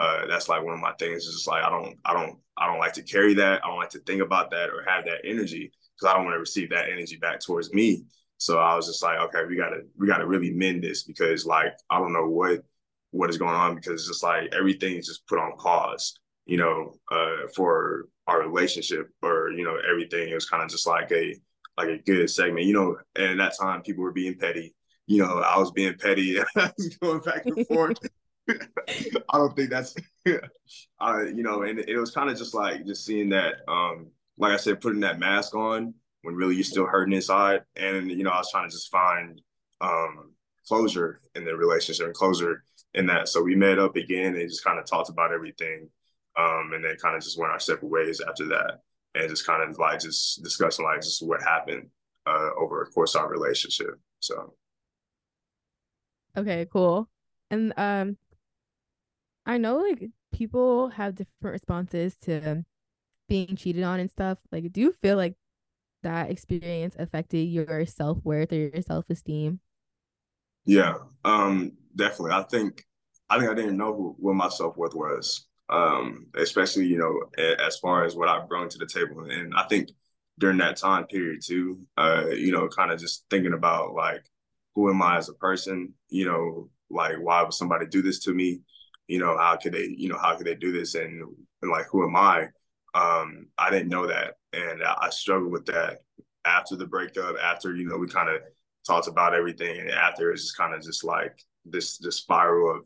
[0.00, 1.24] Uh, that's like one of my things.
[1.24, 3.62] Is just like I don't I don't I don't like to carry that.
[3.62, 6.36] I don't like to think about that or have that energy because I don't want
[6.36, 8.04] to receive that energy back towards me.
[8.38, 11.74] So I was just like, okay, we gotta we gotta really mend this because like
[11.90, 12.62] I don't know what
[13.10, 16.14] what is going on because it's just like everything is just put on pause,
[16.46, 20.30] you know, uh, for our relationship or you know everything.
[20.30, 21.36] It was kind of just like a
[21.76, 22.96] like a good segment, you know.
[23.16, 24.74] And at that time, people were being petty.
[25.06, 26.38] You know, I was being petty.
[26.56, 27.98] I was going back and forth.
[29.28, 29.94] I don't think that's,
[31.00, 34.08] uh, you know, and it was kind of just like just seeing that, um,
[34.38, 38.24] like I said, putting that mask on when really you're still hurting inside, and you
[38.24, 39.40] know, I was trying to just find
[39.80, 40.32] um,
[40.66, 43.28] closure in the relationship and closure in that.
[43.28, 45.88] So we met up again and just kind of talked about everything,
[46.38, 48.80] um, and then kind of just went our separate ways after that.
[49.14, 51.88] and just kind of like just discussing like just what happened
[52.26, 53.98] uh, over a course of our relationship.
[54.20, 54.54] So.
[56.36, 57.08] Okay, cool.
[57.50, 58.16] And um,
[59.46, 62.64] I know like people have different responses to
[63.28, 64.38] being cheated on and stuff.
[64.52, 65.34] Like, do you feel like
[66.02, 69.60] that experience affected your self worth or your self esteem?
[70.64, 72.32] Yeah, um, definitely.
[72.32, 72.84] I think
[73.28, 77.20] I think I didn't know who, what my self worth was, um, especially you know
[77.58, 79.90] as far as what I've brought to the table, and I think
[80.38, 84.24] during that time period too, uh, you know, kind of just thinking about like
[84.74, 88.32] who am I as a person, you know, like why would somebody do this to
[88.34, 88.60] me,
[89.10, 91.24] you know, how could they, you know, how could they do this, and,
[91.62, 92.42] and like who am I?
[92.94, 96.02] Um, I didn't know that, and I, struggled with that
[96.44, 97.34] after the breakup.
[97.42, 98.40] After you know, we kind of
[98.86, 102.84] talked about everything, and after it's just kind of just like this this spiral of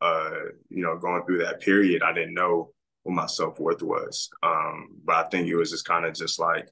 [0.00, 4.30] uh, you know, going through that period, I didn't know what my self worth was.
[4.42, 6.70] Um, but I think it was just kind of just like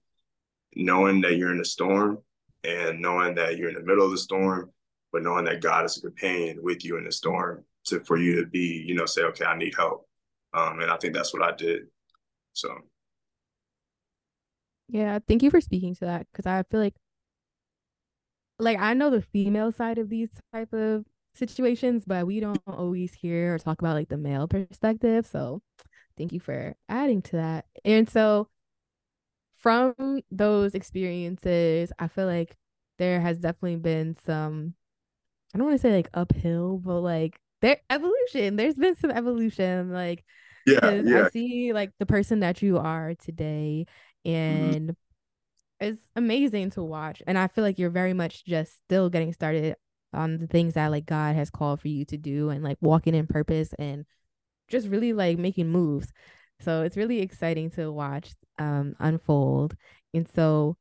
[0.74, 2.20] knowing that you're in a storm
[2.64, 4.70] and knowing that you're in the middle of the storm,
[5.12, 8.36] but knowing that God is a companion with you in the storm to for you
[8.40, 10.06] to be, you know, say, okay, I need help.
[10.54, 11.82] Um, and I think that's what I did.
[12.52, 12.70] So
[14.88, 16.94] yeah, thank you for speaking to that because I feel like
[18.58, 23.12] like I know the female side of these type of situations, but we don't always
[23.14, 25.26] hear or talk about like the male perspective.
[25.26, 25.62] So
[26.16, 27.66] thank you for adding to that.
[27.84, 28.48] And so
[29.56, 32.56] from those experiences, I feel like
[32.98, 34.74] there has definitely been some
[35.54, 38.56] I don't want to say like uphill, but like there evolution.
[38.56, 39.90] There's been some evolution.
[39.90, 40.24] Like
[40.66, 41.24] yeah, yeah.
[41.24, 43.86] I see like the person that you are today
[44.26, 44.36] mm-hmm.
[44.36, 45.86] and mm-hmm.
[45.86, 47.22] it's amazing to watch.
[47.26, 49.76] And I feel like you're very much just still getting started
[50.12, 53.14] on the things that like God has called for you to do and like walking
[53.14, 54.04] in purpose and
[54.68, 56.12] just really like making moves.
[56.60, 59.74] So it's really exciting to watch um unfold.
[60.12, 60.76] And so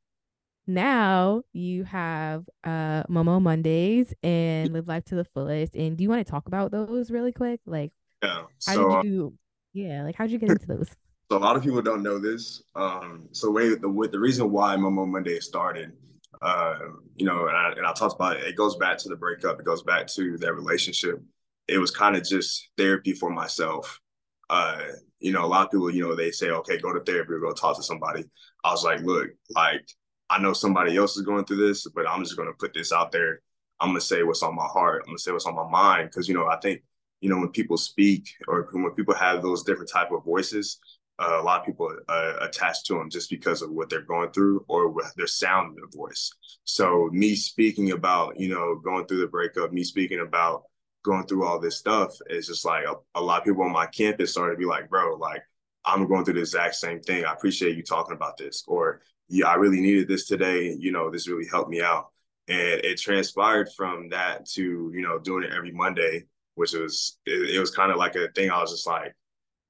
[0.68, 5.76] now you have uh Momo Mondays and Live Life to the Fullest.
[5.76, 7.60] And do you want to talk about those really quick?
[7.66, 8.44] Like yeah.
[8.66, 9.34] how so, did you
[9.74, 10.90] yeah, like how'd you get into those?
[11.32, 12.62] So a lot of people don't know this.
[12.76, 15.94] Um, so wait, the with the reason why Momo Monday started
[16.44, 16.78] uh,
[17.16, 18.44] you know, and I, and I talked about it.
[18.44, 19.60] It goes back to the breakup.
[19.60, 21.22] It goes back to that relationship.
[21.68, 24.00] It was kind of just therapy for myself.
[24.50, 24.82] Uh,
[25.20, 27.40] you know, a lot of people, you know, they say, okay, go to therapy or
[27.40, 28.26] go talk to somebody.
[28.66, 29.88] I was like, look, like
[30.30, 32.92] I know somebody else is going through this, but I'm just going to put this
[32.92, 33.42] out there.
[33.80, 35.02] I'm going to say what's on my heart.
[35.04, 36.12] I'm going to say what's on my mind.
[36.12, 36.82] Cause, you know, I think,
[37.22, 40.80] you know, when people speak or when people have those different type of voices,
[41.20, 44.32] uh, a lot of people uh, attach to them just because of what they're going
[44.32, 46.32] through or their sound in their voice.
[46.64, 50.64] So me speaking about, you know, going through the breakup, me speaking about
[51.04, 53.86] going through all this stuff is just like a, a lot of people on my
[53.86, 55.44] campus started to be like, bro, like
[55.86, 57.26] I'm going through the exact same thing.
[57.26, 58.64] I appreciate you talking about this.
[58.68, 60.76] Or yeah, I really needed this today.
[60.78, 62.10] You know, this really helped me out.
[62.48, 67.56] And it transpired from that to, you know, doing it every Monday, which was, it,
[67.56, 69.16] it was kind of like a thing I was just like,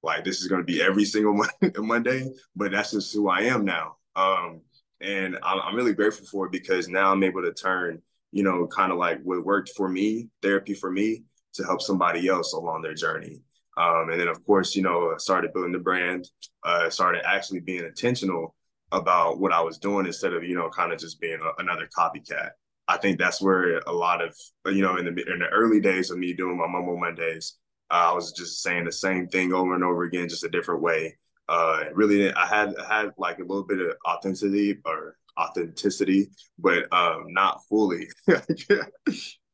[0.02, 1.46] like this is going to be every single
[1.78, 3.98] Monday, but that's just who I am now.
[4.16, 4.62] Um,
[5.02, 8.68] and I'm, I'm really grateful for it because now I'm able to turn, you know,
[8.68, 12.82] kind of like what worked for me, therapy for me, to help somebody else along
[12.82, 13.42] their journey.
[13.78, 16.30] Um, and then, of course, you know, started building the brand,
[16.64, 18.56] uh, started actually being intentional
[18.94, 21.90] about what I was doing instead of, you know, kind of just being a, another
[21.98, 22.52] copycat.
[22.88, 26.12] I think that's where a lot of, you know, in the in the early days
[26.12, 27.56] of me doing my Momo Mondays,
[27.92, 30.82] uh, I was just saying the same thing over and over again, just a different
[30.82, 31.18] way.
[31.50, 36.28] Uh, really, I had I had like a little bit of authenticity or authenticity,
[36.60, 38.08] but um, not fully.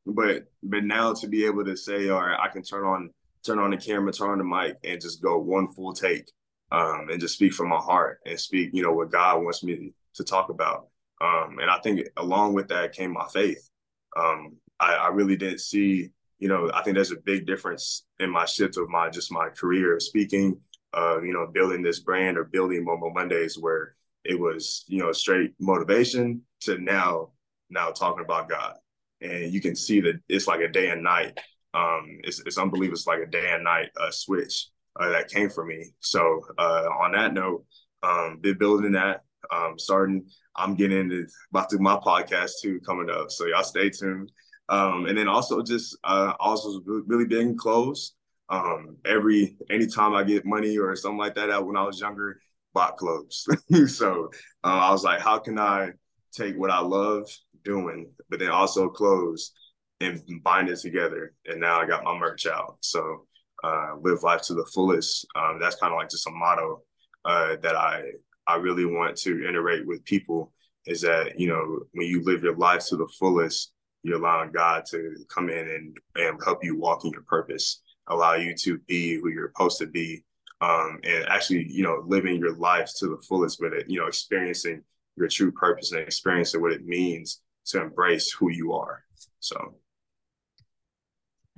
[0.06, 3.10] but but now to be able to say, all right, I can turn on
[3.46, 6.30] turn on the camera, turn on the mic, and just go one full take,
[6.72, 9.94] um, and just speak from my heart and speak, you know, what God wants me
[10.16, 10.88] to talk about.
[11.22, 13.70] Um, and I think along with that came my faith.
[14.18, 18.30] Um, I, I really didn't see you know, I think there's a big difference in
[18.30, 20.58] my shift of my just my career of speaking,
[20.94, 25.12] uh, you know, building this brand or building Momo Mondays where it was, you know,
[25.12, 27.32] straight motivation to now
[27.70, 28.76] now talking about God.
[29.22, 31.38] And you can see that it's like a day and night.
[31.74, 32.96] Um, it's, it's unbelievable.
[32.96, 34.70] It's like a day and night uh, switch
[35.00, 35.86] uh, that came for me.
[36.00, 37.66] So uh, on that note,
[38.04, 40.26] um, been building that, um, starting.
[40.56, 43.32] I'm getting into about to my podcast too coming up.
[43.32, 44.32] So y'all stay tuned.
[44.68, 48.14] Um, and then also just uh, also really in clothes.
[48.50, 52.40] Um, every anytime I get money or something like that, when I was younger,
[52.74, 53.48] bought clothes.
[53.88, 54.30] so
[54.64, 55.92] uh, I was like, how can I
[56.32, 57.30] take what I love
[57.64, 59.54] doing, but then also clothes
[60.02, 61.34] and bind it together?
[61.46, 62.78] And now I got my merch out.
[62.82, 63.28] So
[63.64, 65.26] uh, live life to the fullest.
[65.36, 66.84] Um, that's kind of like just a motto
[67.26, 68.04] uh, that I
[68.48, 70.52] I really want to iterate with people
[70.88, 74.86] is that, you know, when you live your life to the fullest, you're allowing God
[74.90, 79.16] to come in and, and help you walk in your purpose, allow you to be
[79.16, 80.24] who you're supposed to be.
[80.62, 84.82] Um, and actually, you know, living your life to the fullest it, you know, experiencing
[85.16, 89.04] your true purpose and experiencing what it means to embrace who you are.
[89.40, 89.76] So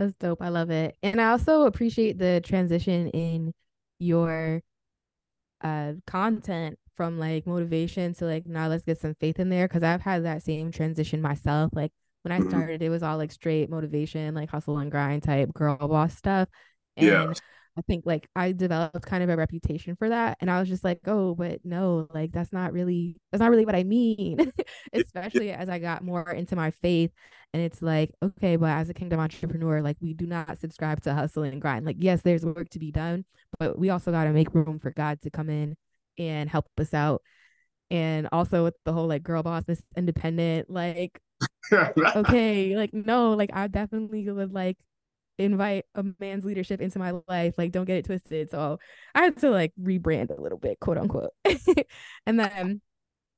[0.02, 0.42] that's dope.
[0.42, 0.98] I love it.
[1.04, 3.54] And I also appreciate the transition in
[4.00, 4.62] your
[5.64, 9.84] uh content from like motivation to like now let's get some faith in there because
[9.84, 11.72] I've had that same transition myself.
[11.74, 11.92] Like
[12.24, 12.50] when I mm-hmm.
[12.50, 16.50] started, it was all like straight motivation, like hustle and grind type girl boss stuff.
[16.98, 17.34] And yeah.
[17.78, 20.38] I think like I developed kind of a reputation for that.
[20.42, 23.66] And I was just like, oh, but no, like that's not really that's not really
[23.66, 24.52] what I mean.
[24.94, 27.12] Especially as I got more into my faith.
[27.54, 31.14] And it's like, okay, but as a kingdom entrepreneur, like we do not subscribe to
[31.14, 31.86] hustle and grind.
[31.86, 33.26] Like, yes, there's work to be done,
[33.60, 35.76] but we also got to make room for God to come in
[36.18, 37.22] and help us out.
[37.90, 41.20] And also with the whole like girl boss, this independent, like
[41.74, 44.78] okay, like no, like I definitely would like
[45.38, 47.56] invite a man's leadership into my life.
[47.58, 48.52] Like, don't get it twisted.
[48.52, 48.80] So
[49.15, 51.32] I had to like rebrand a little bit, quote unquote.
[52.26, 52.82] and then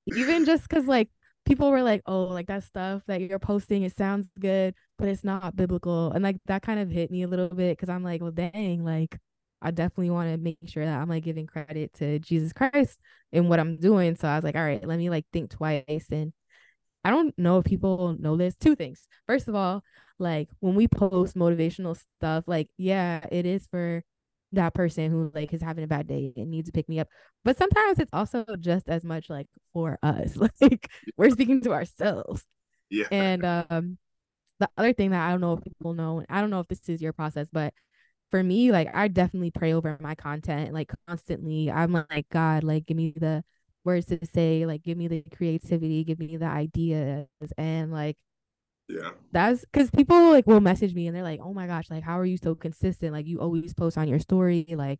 [0.07, 1.09] even just because like
[1.45, 5.23] people were like, oh, like that stuff that you're posting, it sounds good, but it's
[5.23, 6.11] not biblical.
[6.11, 8.83] And like that kind of hit me a little bit because I'm like, well, dang,
[8.83, 9.17] like
[9.61, 12.99] I definitely want to make sure that I'm like giving credit to Jesus Christ
[13.31, 14.15] in what I'm doing.
[14.15, 16.07] So I was like, all right, let me like think twice.
[16.11, 16.33] And
[17.03, 18.55] I don't know if people know this.
[18.55, 19.07] Two things.
[19.25, 19.83] First of all,
[20.19, 24.03] like when we post motivational stuff, like, yeah, it is for
[24.53, 27.07] that person who like is having a bad day and needs to pick me up.
[27.43, 30.37] But sometimes it's also just as much like for us.
[30.61, 32.45] Like we're speaking to ourselves.
[32.89, 33.07] Yeah.
[33.11, 33.97] And um
[34.59, 36.87] the other thing that I don't know if people know, I don't know if this
[36.87, 37.73] is your process, but
[38.31, 41.71] for me, like I definitely pray over my content like constantly.
[41.71, 43.43] I'm like, God, like give me the
[43.83, 47.27] words to say, like give me the creativity, give me the ideas.
[47.57, 48.17] And like
[48.87, 49.11] yeah.
[49.31, 52.19] That's because people like will message me and they're like, Oh my gosh, like how
[52.19, 53.13] are you so consistent?
[53.13, 54.99] Like you always post on your story, like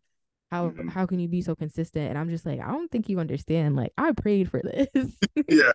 [0.50, 0.88] how mm-hmm.
[0.88, 2.10] how can you be so consistent?
[2.10, 3.76] And I'm just like, I don't think you understand.
[3.76, 4.88] Like I prayed for this.
[5.48, 5.72] yeah.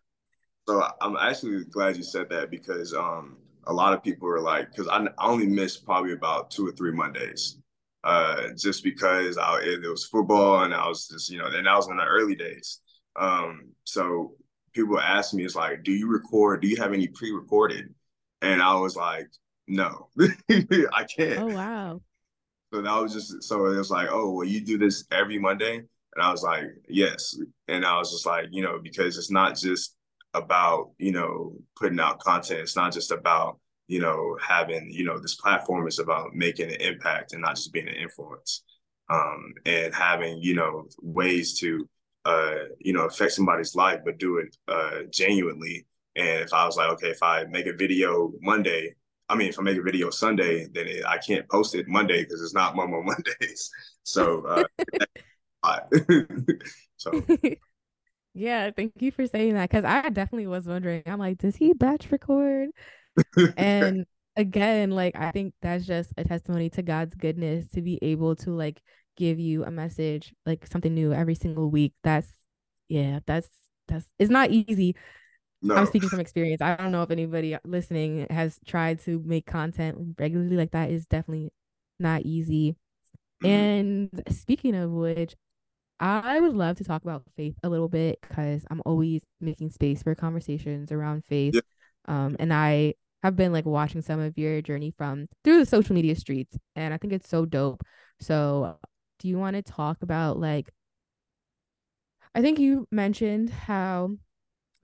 [0.68, 4.72] So I'm actually glad you said that because um a lot of people are like,
[4.72, 7.58] because I, I only missed probably about two or three Mondays,
[8.04, 11.68] uh, just because I, it, it, was football and I was just, you know, and
[11.68, 12.82] I was in the early days.
[13.16, 14.34] Um, so
[14.74, 16.62] people ask me, it's like, do you record?
[16.62, 17.94] Do you have any pre-recorded?
[18.42, 19.28] And I was like,
[19.68, 21.40] no, I can't.
[21.40, 22.02] Oh wow.
[22.74, 25.78] So that was just so it was like, oh, well, you do this every Monday,
[25.78, 29.56] and I was like, yes, and I was just like, you know, because it's not
[29.56, 29.96] just
[30.34, 32.62] about you know putting out content.
[32.62, 35.88] It's not just about you know having you know this platform.
[35.88, 38.64] Is about making an impact and not just being an influence.
[39.12, 41.90] Um, and having you know ways to
[42.26, 45.88] uh, you know affect somebody's life but do it uh, genuinely
[46.20, 48.94] and if i was like okay if i make a video monday
[49.30, 52.24] i mean if i make a video sunday then it, i can't post it monday
[52.24, 53.70] because it's not momo mondays
[54.04, 54.64] so uh,
[56.98, 57.12] so
[58.34, 61.04] Yeah, thank you for saying that because I definitely was wondering.
[61.06, 62.70] I'm like, does he batch record?
[63.58, 64.06] and
[64.36, 68.52] again, like I think that's just a testimony to God's goodness to be able to
[68.52, 68.82] like
[69.18, 71.94] give you a message, like something new every single week.
[72.04, 72.32] That's
[72.88, 73.50] yeah, that's
[73.88, 74.96] that's it's not easy.
[75.62, 75.76] No.
[75.76, 76.62] I'm speaking from experience.
[76.62, 81.06] I don't know if anybody listening has tried to make content regularly like that is
[81.06, 81.52] definitely
[82.00, 82.76] not easy.
[83.44, 83.48] Mm-hmm.
[83.48, 85.36] And speaking of which,
[86.00, 90.02] I would love to talk about faith a little bit because I'm always making space
[90.02, 91.56] for conversations around faith.
[91.56, 91.62] Yeah.
[92.06, 95.94] Um, and I have been like watching some of your journey from through the social
[95.94, 97.84] media streets, and I think it's so dope.
[98.22, 98.78] So,
[99.20, 100.72] do you want to talk about like?
[102.34, 104.12] I think you mentioned how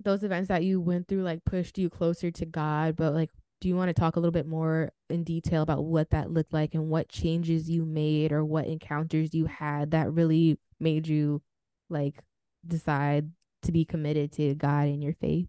[0.03, 3.31] those events that you went through like pushed you closer to God, but like
[3.61, 6.53] do you want to talk a little bit more in detail about what that looked
[6.53, 11.41] like and what changes you made or what encounters you had that really made you
[11.89, 12.21] like
[12.67, 13.31] decide
[13.63, 15.47] to be committed to God and your faith?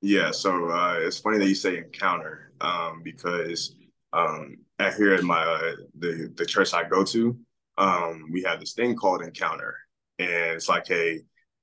[0.00, 3.76] Yeah, so uh, it's funny that you say encounter um, because
[4.12, 7.38] um, at here at my uh, the the church I go to,
[7.78, 9.76] um, we have this thing called encounter,
[10.18, 11.20] and it's like, hey,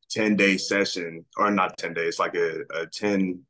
[0.10, 3.42] 10 day session or not 10 days like a, a 10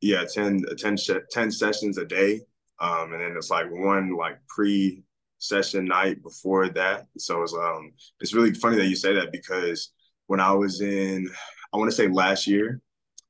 [0.00, 0.96] yeah 10 10,
[1.30, 2.40] 10 sessions a day.
[2.80, 5.02] Um and then it's like one like pre
[5.38, 7.06] session night before that.
[7.18, 9.92] So it's um it's really funny that you say that because
[10.26, 11.28] when i was in
[11.72, 12.80] i want to say last year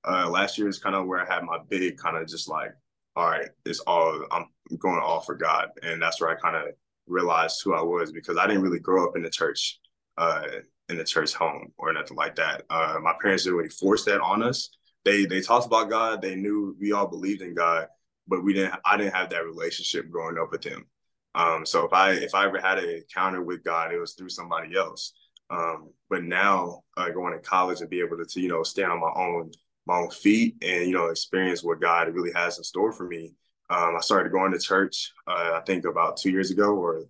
[0.06, 2.72] uh last year is kind of where i had my big kind of just like
[3.16, 4.46] all right it's all i'm
[4.78, 5.68] going all for god.
[5.82, 6.74] And that's where i kind of
[7.06, 9.80] realized who i was because i didn't really grow up in the church
[10.18, 10.46] uh
[10.88, 12.62] in the church home or nothing like that.
[12.68, 14.70] Uh, my parents didn't really force that on us.
[15.04, 16.22] They they talked about God.
[16.22, 17.88] They knew we all believed in God,
[18.26, 18.74] but we didn't.
[18.84, 20.86] I didn't have that relationship growing up with Him.
[21.34, 24.30] Um, so if I if I ever had an encounter with God, it was through
[24.30, 25.12] somebody else.
[25.50, 28.92] Um, but now uh, going to college and be able to, to you know stand
[28.92, 29.50] on my own
[29.86, 33.34] my own feet and you know experience what God really has in store for me.
[33.70, 35.12] Um, I started going to church.
[35.26, 37.04] Uh, I think about two years ago, or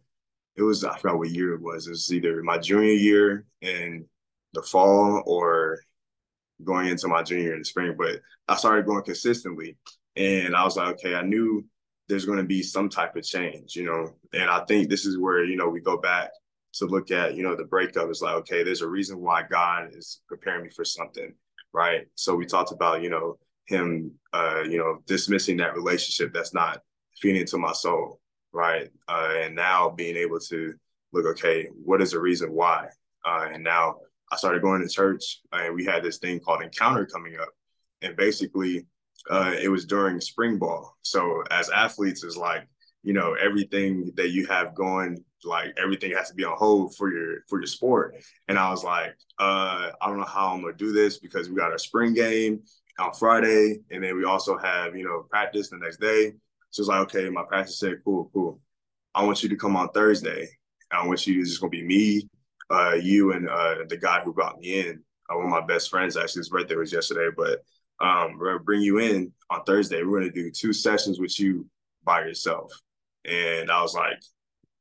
[0.57, 1.87] it was I forgot what year it was.
[1.87, 4.07] It was either my junior year in
[4.53, 5.81] the fall or
[6.63, 7.95] going into my junior year in the spring.
[7.99, 9.77] But I started going consistently,
[10.17, 11.65] and I was like, okay, I knew
[12.09, 14.15] there's going to be some type of change, you know.
[14.33, 16.31] And I think this is where you know we go back
[16.75, 18.11] to look at you know the breakup.
[18.11, 21.35] is like okay, there's a reason why God is preparing me for something,
[21.73, 22.07] right?
[22.15, 26.81] So we talked about you know him, uh, you know, dismissing that relationship that's not
[27.21, 28.21] feeding to my soul
[28.55, 28.89] right?
[29.09, 30.75] Uh, and now being able to
[31.13, 32.89] look, okay, what is the reason why?
[33.25, 33.97] Uh, and now
[34.33, 37.51] I started going to church, and we had this thing called Encounter coming up,
[38.03, 38.87] and basically,
[39.31, 40.97] uh, it was during spring ball.
[41.03, 42.67] So as athletes, is like
[43.03, 47.13] you know everything that you have going, like everything has to be on hold for
[47.13, 48.17] your for your sport.
[48.49, 51.57] And I was like, uh, I don't know how I'm gonna do this because we
[51.57, 52.63] got our spring game
[52.99, 56.33] on Friday, and then we also have you know practice the next day.
[56.75, 58.61] So it's like, okay, my pastor said, cool, cool.
[59.15, 60.49] I want you to come on Thursday.
[60.91, 62.29] I want you, it's just gonna be me,
[62.69, 65.01] uh, you and uh, the guy who brought me in.
[65.31, 67.61] Uh, one of my best friends, actually, his birthday was yesterday, but
[68.05, 70.03] um, we're gonna bring you in on Thursday.
[70.03, 71.65] We're gonna do two sessions with you
[72.03, 72.73] by yourself.
[73.25, 74.21] And I was like,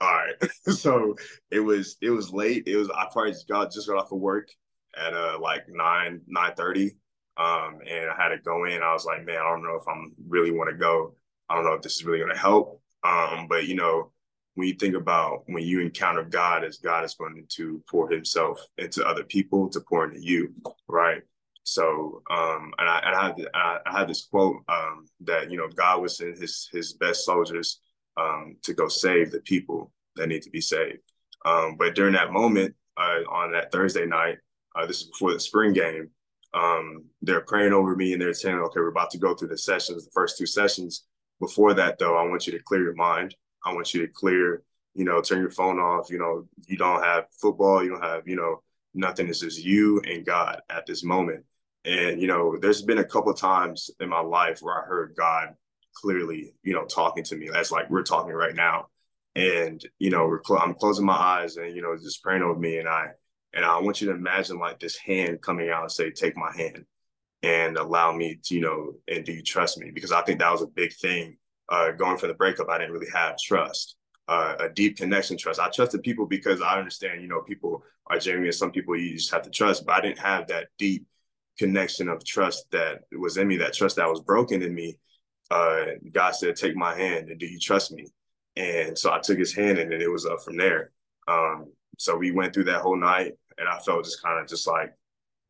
[0.01, 0.51] all right.
[0.73, 1.15] so
[1.51, 2.63] it was it was late.
[2.65, 4.49] It was I probably just got just got off of work
[4.97, 6.95] at uh like nine nine thirty.
[7.37, 8.81] Um, and I had to go in.
[8.81, 11.13] I was like, man, I don't know if I'm really want to go.
[11.53, 12.81] I don't know if this is really going to help.
[13.03, 14.11] Um, but you know,
[14.55, 18.59] when you think about when you encounter God as God is going to pour Himself
[18.79, 20.51] into other people to pour into you,
[20.87, 21.21] right?
[21.63, 25.57] So, um, and I, and I had I, I had this quote um, that you
[25.57, 27.81] know God was send His His best soldiers
[28.17, 30.99] um, to go save the people that need to be saved.
[31.45, 34.37] Um, but during that moment, uh, on that Thursday night,
[34.75, 36.09] uh, this is before the spring game,
[36.53, 39.57] um, they're praying over me and they're saying, "Okay, we're about to go through the
[39.57, 41.05] sessions, the first two sessions."
[41.39, 43.35] Before that, though, I want you to clear your mind.
[43.65, 44.63] I want you to clear,
[44.93, 46.09] you know, turn your phone off.
[46.09, 48.61] You know, you don't have football, you don't have, you know,
[48.93, 49.27] nothing.
[49.27, 51.43] It's just you and God at this moment.
[51.85, 55.49] And, you know, there's been a couple times in my life where I heard God
[55.93, 57.49] clearly, you know, talking to me.
[57.51, 58.87] That's like we're talking right now.
[59.35, 62.77] And, you know, cl- I'm closing my eyes and, you know, just praying over me.
[62.77, 63.07] And I,
[63.53, 66.55] and I want you to imagine like this hand coming out and say, take my
[66.55, 66.85] hand
[67.43, 69.91] and allow me to, you know, and do you trust me?
[69.91, 71.37] Because I think that was a big thing.
[71.69, 73.95] Uh, going from the breakup, I didn't really have trust,
[74.27, 75.59] uh, a deep connection trust.
[75.59, 78.51] I trusted people because I understand, you know, people are genuine.
[78.53, 81.05] Some people you just have to trust, but I didn't have that deep
[81.57, 84.97] connection of trust that was in me, that trust that was broken in me.
[85.51, 88.07] Uh, God said, take my hand and do you trust me?
[88.55, 90.91] And so I took his hand and then it was up from there.
[91.27, 94.67] Um, so we went through that whole night and I felt just kind of just
[94.67, 94.93] like,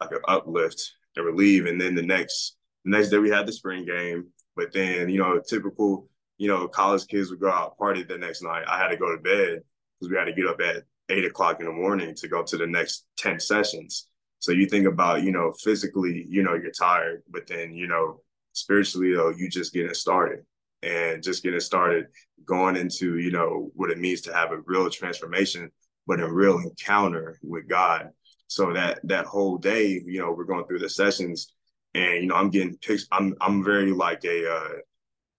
[0.01, 1.65] like an uplift and relieve.
[1.65, 4.27] And then the next the next day we had the spring game.
[4.55, 8.43] But then, you know, typical, you know, college kids would go out party the next
[8.43, 8.65] night.
[8.67, 9.61] I had to go to bed
[9.99, 12.57] because we had to get up at eight o'clock in the morning to go to
[12.57, 14.07] the next 10 sessions.
[14.39, 18.21] So you think about, you know, physically, you know, you're tired, but then, you know,
[18.51, 20.39] spiritually though, you just getting started
[20.81, 22.07] and just getting started
[22.45, 25.71] going into, you know, what it means to have a real transformation,
[26.05, 28.09] but a real encounter with God
[28.53, 31.51] so that that whole day, you know, we're going through the sessions,
[31.95, 33.07] and you know, I'm getting pictures.
[33.11, 34.73] I'm I'm very like a uh,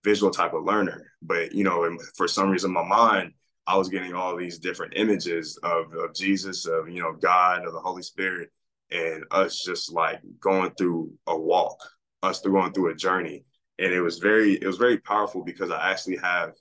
[0.02, 3.32] visual type of learner, but you know, and for some reason, my mind,
[3.68, 7.72] I was getting all these different images of of Jesus, of you know, God, of
[7.72, 8.50] the Holy Spirit,
[8.90, 11.78] and us just like going through a walk,
[12.24, 13.44] us going through a journey,
[13.78, 16.54] and it was very it was very powerful because I actually have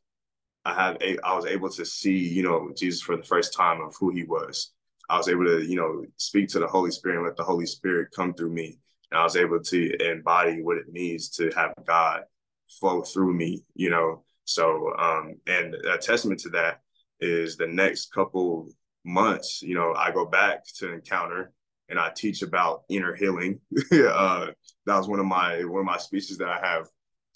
[0.66, 3.82] I have a, I was able to see you know Jesus for the first time
[3.82, 4.72] of who he was
[5.14, 7.68] I was able to, you know, speak to the Holy Spirit and let the Holy
[7.68, 8.80] Spirit come through me.
[9.12, 12.24] And I was able to embody what it means to have God
[12.80, 14.24] flow through me, you know.
[14.46, 16.82] So, um, and a testament to that
[17.20, 18.70] is the next couple
[19.06, 21.54] months, you know, I go back to encounter
[21.90, 23.60] and I teach about inner healing.
[23.92, 24.48] uh,
[24.88, 26.88] that was one of my one of my speeches that I have.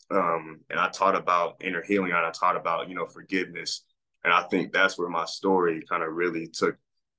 [0.10, 3.84] Um, and I taught about inner healing and I taught about, you know, forgiveness.
[4.24, 6.76] And I think that's where my story kind of really took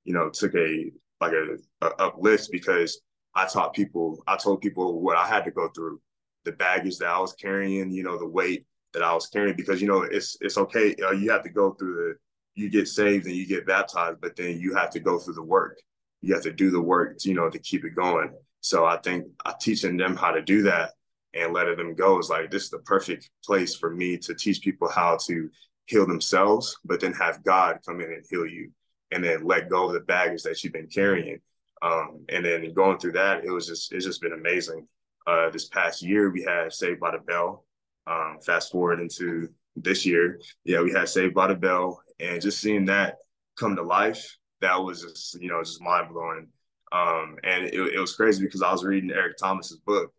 [0.09, 0.91] you know, took a
[1.21, 2.99] like a, a uplift because
[3.35, 6.01] I taught people, I told people what I had to go through,
[6.45, 9.79] the baggage that I was carrying, you know, the weight that I was carrying, because
[9.83, 10.95] you know it's it's okay.
[10.95, 12.15] Uh, you have to go through the,
[12.59, 15.43] you get saved and you get baptized, but then you have to go through the
[15.43, 15.77] work.
[16.21, 18.33] you have to do the work, to, you know, to keep it going.
[18.61, 20.91] So I think uh, teaching them how to do that
[21.33, 24.61] and letting them go is like this is the perfect place for me to teach
[24.61, 25.49] people how to
[25.85, 28.71] heal themselves, but then have God come in and heal you,
[29.11, 31.39] and then let go of the baggage that you've been carrying.
[31.81, 34.87] Um, and then going through that, it was just it's just been amazing.
[35.25, 37.65] Uh, this past year, we had Saved by the Bell.
[38.07, 42.59] Um, fast forward into this year, yeah, we had Saved by the Bell, and just
[42.59, 43.17] seeing that
[43.57, 46.47] come to life, that was just you know just mind blowing.
[46.91, 50.11] Um, and it, it, was crazy because I was reading Eric Thomas's book,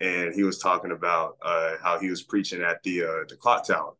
[0.00, 3.66] and he was talking about uh, how he was preaching at the uh, the clock
[3.66, 3.92] tower,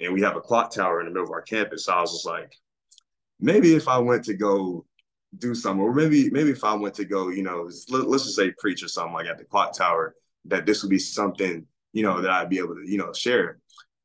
[0.00, 1.84] and we have a clock tower in the middle of our campus.
[1.84, 2.54] So I was just like,
[3.44, 4.86] maybe if I went to go
[5.36, 8.36] do something, or maybe maybe if I went to go, you know, let, us just
[8.36, 10.14] say preach or something like at the clock tower,
[10.46, 13.58] that this would be something you know that I'd be able to you know share.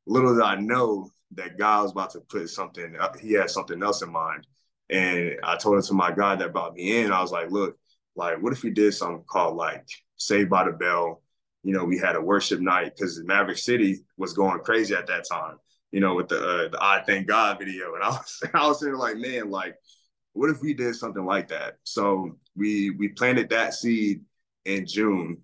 [0.06, 2.96] Little did I know that God was about to put something.
[3.22, 4.46] He had something else in mind,
[4.90, 7.12] and I told it to my God that brought me in.
[7.12, 7.78] I was like, look,
[8.16, 9.86] like what if we did something called like
[10.18, 11.22] Saved by the Bell?
[11.64, 15.26] You know, we had a worship night because Maverick City was going crazy at that
[15.30, 15.58] time
[15.92, 18.80] you know, with the uh, the I thank God video, and I was I was
[18.80, 19.76] sitting like, man, like,
[20.34, 21.76] what if we did something like that?
[21.84, 24.22] So we we planted that seed
[24.66, 25.38] in June,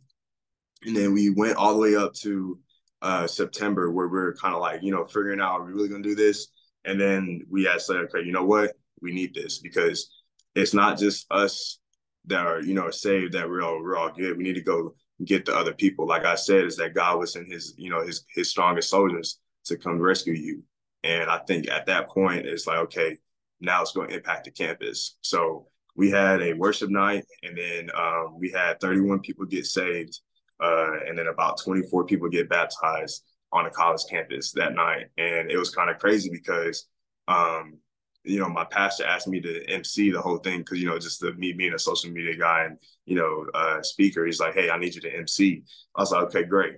[0.83, 2.59] and then we went all the way up to
[3.01, 5.89] uh, September, where we are kind of like, you know, figuring out are we really
[5.89, 6.47] gonna do this?
[6.85, 10.11] And then we had said, okay, you know what, we need this because
[10.53, 11.79] it's not just us
[12.27, 14.37] that are you know saved that we're all we're all good.
[14.37, 14.93] We need to go
[15.23, 16.07] get the other people.
[16.07, 19.39] Like I said, is that God was in His you know His His strongest soldiers
[19.65, 20.63] to come rescue you.
[21.03, 23.17] And I think at that point, it's like, okay,
[23.61, 25.17] now it's going to impact the campus.
[25.21, 30.19] So we had a worship night, and then um, we had 31 people get saved,
[30.59, 35.05] uh, and then about 24 people get baptized on a college campus that night.
[35.17, 36.87] And it was kind of crazy because,
[37.27, 37.77] um,
[38.23, 41.21] you know, my pastor asked me to MC the whole thing because, you know, just
[41.21, 44.69] the, me being a social media guy and, you know, uh, speaker, he's like, hey,
[44.69, 45.63] I need you to MC.
[45.95, 46.75] I was like, okay, great.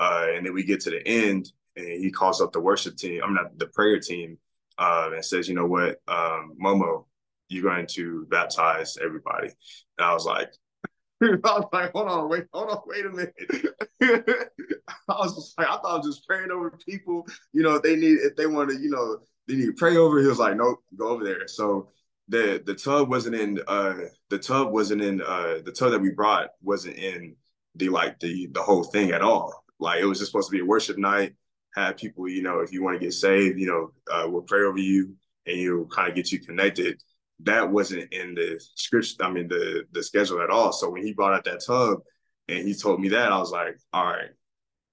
[0.00, 3.20] Uh, and then we get to the end, and he calls up the worship team.
[3.22, 4.38] I'm not the prayer team,
[4.78, 7.04] uh, and says, you know what, um, Momo,
[7.48, 9.48] you're going to baptize everybody.
[9.98, 10.52] And I was like,
[11.22, 13.34] I was like, hold on, wait, hold on, wait a minute.
[15.08, 17.26] I was just like, I thought I was just praying over people.
[17.52, 19.18] You know, they need, if they want to, you know,
[19.48, 20.20] they need to pray over.
[20.20, 21.46] He was like, nope, go over there.
[21.48, 21.88] So
[22.28, 23.94] the the tub wasn't in uh
[24.30, 27.36] the tub wasn't in uh the tub that we brought wasn't in
[27.76, 29.64] the like the the whole thing at all.
[29.78, 31.34] Like it was just supposed to be a worship night
[31.76, 34.62] have people, you know, if you want to get saved, you know, uh, we'll pray
[34.62, 35.14] over you
[35.46, 37.00] and you'll kind of get you connected.
[37.40, 40.72] That wasn't in the script, I mean, the the schedule at all.
[40.72, 41.98] So when he brought out that tub
[42.48, 44.30] and he told me that, I was like, all right,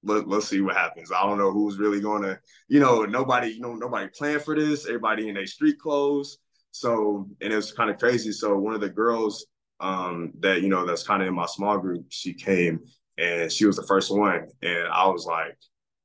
[0.04, 1.12] let, let's see what happens.
[1.12, 4.56] I don't know who's really going to, you know, nobody, you know, nobody planned for
[4.56, 4.86] this.
[4.86, 6.40] Everybody in their street clothes.
[6.72, 8.34] So, and it was kind of crazy.
[8.34, 9.46] So one of the girls
[9.80, 12.82] um, that, you know, that's kind of in my small group, she came
[13.18, 14.48] and she was the first one.
[14.62, 15.56] And I was like,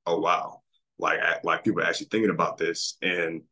[0.07, 0.58] oh, wow
[0.99, 2.97] like like people actually thinking about this.
[3.03, 3.43] And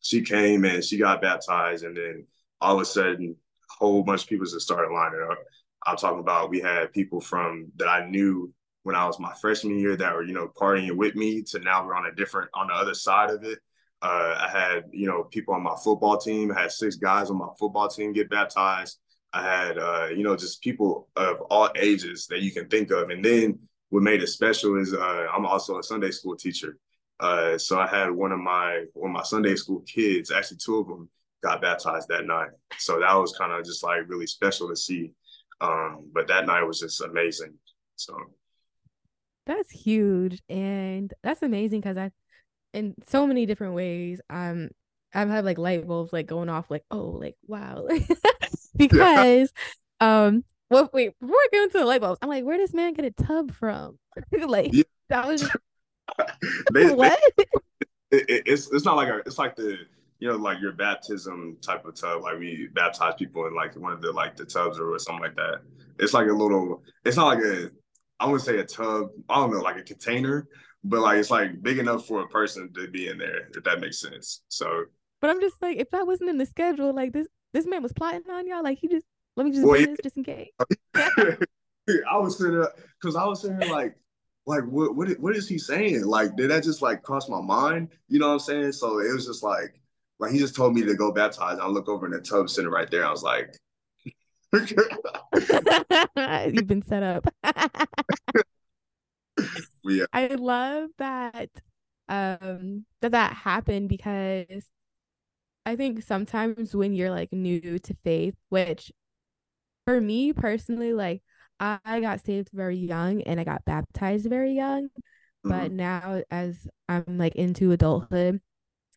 [0.00, 2.26] she came and she got baptized, and then
[2.60, 3.36] all of a sudden,
[3.70, 5.38] a whole bunch of people just started lining up.
[5.84, 9.78] I'm talking about we had people from that I knew when I was my freshman
[9.78, 12.68] year that were you know partying with me to now we're on a different on
[12.68, 13.58] the other side of it.
[14.02, 16.52] Uh, I had you know people on my football team.
[16.52, 18.98] I had six guys on my football team get baptized.
[19.32, 23.10] I had uh, you know just people of all ages that you can think of,
[23.10, 23.58] and then
[23.90, 26.78] what made it special is uh, I'm also a Sunday school teacher.
[27.18, 30.78] Uh, so I had one of my one of my Sunday school kids, actually two
[30.78, 31.08] of them,
[31.42, 32.50] got baptized that night.
[32.78, 35.12] So that was kind of just like really special to see.
[35.60, 37.54] Um, but that night was just amazing.
[37.96, 38.16] So
[39.46, 42.10] that's huge, and that's amazing because I,
[42.74, 44.68] in so many different ways, um,
[45.14, 47.86] I've had like light bulbs like going off, like oh, like wow,
[48.76, 49.52] because
[50.00, 52.92] um well, wait, before I go into the light bulbs, I'm like, where does man
[52.92, 53.98] get a tub from?
[54.46, 54.82] like yeah.
[55.08, 55.56] that was just
[56.72, 57.18] they, what?
[57.36, 57.44] They,
[58.12, 59.76] it, it's it's not like a it's like the
[60.18, 63.92] you know like your baptism type of tub like we baptize people in like one
[63.92, 65.60] of the like the tubs or something like that.
[65.98, 66.82] It's like a little.
[67.04, 67.70] It's not like a
[68.20, 69.08] I wouldn't say a tub.
[69.28, 70.46] I don't know like a container,
[70.84, 73.80] but like it's like big enough for a person to be in there if that
[73.80, 74.42] makes sense.
[74.48, 74.84] So.
[75.20, 77.92] But I'm just like, if that wasn't in the schedule, like this this man was
[77.92, 78.62] plotting on y'all.
[78.62, 80.50] Like he just let me just well, this just in case.
[80.94, 82.64] I was sitting
[83.00, 83.96] because I was sitting like
[84.46, 86.04] like what what what is he saying?
[86.04, 87.88] Like did that just like cross my mind?
[88.08, 88.72] You know what I'm saying?
[88.72, 89.80] So it was just like
[90.18, 91.58] like he just told me to go baptize.
[91.58, 93.04] I look over in the tub sitting right there.
[93.04, 93.56] I was like,
[96.52, 97.26] You've been set up.
[99.84, 100.04] yeah.
[100.12, 101.50] I love that
[102.08, 104.68] um that that happened because
[105.66, 108.92] I think sometimes when you're like new to faith, which
[109.84, 111.22] for me personally, like
[111.58, 114.84] I got saved very young and I got baptized very young.
[114.84, 115.50] Mm-hmm.
[115.50, 118.40] But now as I'm like into adulthood,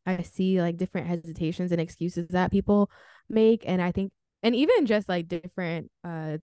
[0.05, 2.89] I see like different hesitations and excuses that people
[3.29, 3.63] make.
[3.65, 4.11] And I think
[4.43, 6.37] and even just like different uh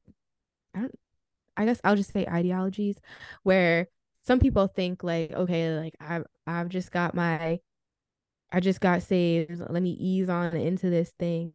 [0.75, 0.99] I don't
[1.57, 2.99] I guess I'll just say ideologies
[3.43, 3.89] where
[4.25, 7.61] some people think like, okay, like I've I've just got my
[8.53, 9.61] I just got saved.
[9.69, 11.53] Let me ease on into this thing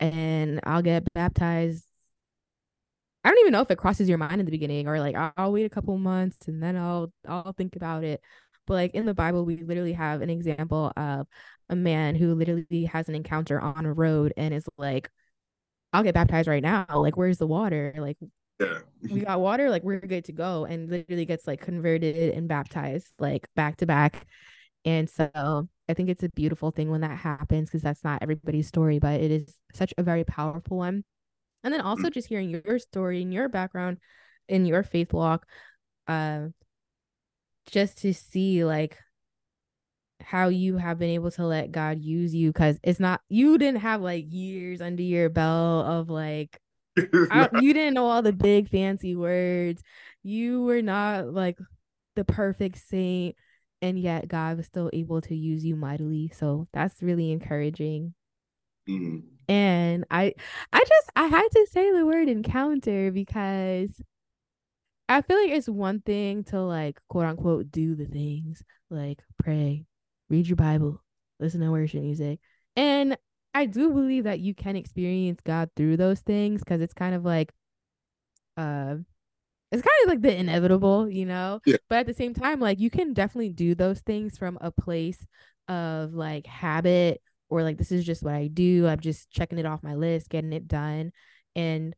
[0.00, 1.86] and I'll get baptized
[3.24, 5.32] I don't even know if it crosses your mind in the beginning or like I'll,
[5.36, 8.20] I'll wait a couple months and then I'll I'll think about it.
[8.66, 11.26] But like in the Bible, we literally have an example of
[11.68, 15.10] a man who literally has an encounter on a road and is like,
[15.92, 16.86] I'll get baptized right now.
[16.94, 17.94] Like, where's the water?
[17.96, 18.18] Like,
[18.60, 18.78] yeah.
[19.10, 20.64] we got water, like we're good to go.
[20.64, 24.26] And literally gets like converted and baptized like back to back.
[24.84, 28.68] And so I think it's a beautiful thing when that happens because that's not everybody's
[28.68, 31.04] story, but it is such a very powerful one
[31.64, 32.12] and then also mm.
[32.12, 33.98] just hearing your story and your background
[34.48, 35.46] in your faith walk
[36.06, 36.42] uh
[37.70, 38.96] just to see like
[40.20, 43.80] how you have been able to let God use you because it's not you didn't
[43.80, 46.58] have like years under your belt of like
[47.30, 49.82] I, you didn't know all the big fancy words.
[50.22, 51.58] You were not like
[52.14, 53.34] the perfect saint
[53.82, 56.30] and yet God was still able to use you mightily.
[56.34, 58.14] So that's really encouraging
[58.88, 59.18] mm-hmm.
[59.48, 60.34] And I
[60.72, 63.90] I just I had to say the word encounter because
[65.08, 69.84] I feel like it's one thing to like quote unquote do the things like pray,
[70.30, 71.02] read your Bible,
[71.40, 72.40] listen to worship music.
[72.76, 73.18] And
[73.52, 77.24] I do believe that you can experience God through those things because it's kind of
[77.24, 77.52] like
[78.56, 78.96] uh
[79.72, 81.60] it's kind of like the inevitable, you know?
[81.66, 81.76] Yeah.
[81.88, 85.26] But at the same time, like you can definitely do those things from a place
[85.68, 88.86] of like habit or like this is just what I do.
[88.86, 91.12] I'm just checking it off my list, getting it done.
[91.54, 91.94] And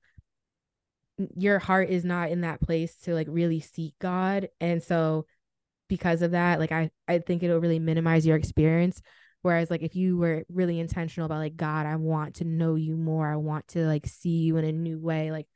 [1.37, 4.49] your heart is not in that place to like really seek God.
[4.61, 5.27] And so
[5.89, 9.01] because of that, like I I think it'll really minimize your experience.
[9.43, 12.97] Whereas like if you were really intentional about like God, I want to know you
[12.97, 13.31] more.
[13.31, 15.31] I want to like see you in a new way.
[15.31, 15.47] Like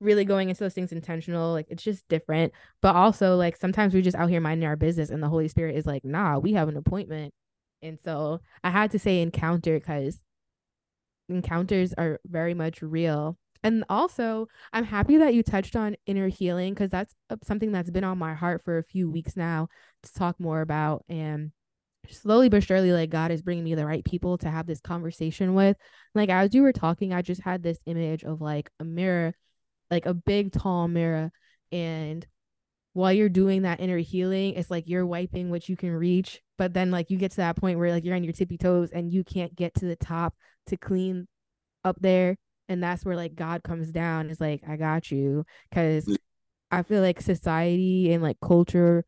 [0.00, 4.02] really going into those things intentional like it's just different but also like sometimes we're
[4.02, 6.68] just out here minding our business and the holy spirit is like nah we have
[6.68, 7.34] an appointment
[7.82, 10.20] and so I had to say encounter because
[11.28, 13.38] encounters are very much real.
[13.62, 17.90] And also, I'm happy that you touched on inner healing because that's uh, something that's
[17.90, 19.68] been on my heart for a few weeks now
[20.04, 21.04] to talk more about.
[21.08, 21.50] And
[22.08, 25.54] slowly but surely, like God is bringing me the right people to have this conversation
[25.54, 25.76] with.
[26.14, 29.34] Like, as you were talking, I just had this image of like a mirror,
[29.90, 31.32] like a big, tall mirror.
[31.72, 32.24] And
[32.92, 36.40] while you're doing that inner healing, it's like you're wiping what you can reach.
[36.58, 38.90] But then like you get to that point where like you're on your tippy toes
[38.90, 40.34] and you can't get to the top
[40.66, 41.28] to clean
[41.84, 42.36] up there.
[42.68, 44.28] And that's where like God comes down.
[44.28, 45.46] Is like, I got you.
[45.72, 46.18] Cause
[46.70, 49.04] I feel like society and like culture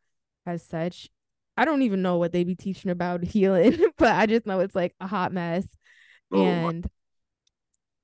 [0.47, 1.09] as such,
[1.57, 4.75] I don't even know what they be teaching about healing, but I just know it's
[4.75, 5.67] like a hot mess.
[6.33, 6.89] Oh, and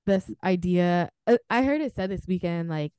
[0.04, 2.92] this idea, uh, I heard it said this weekend, like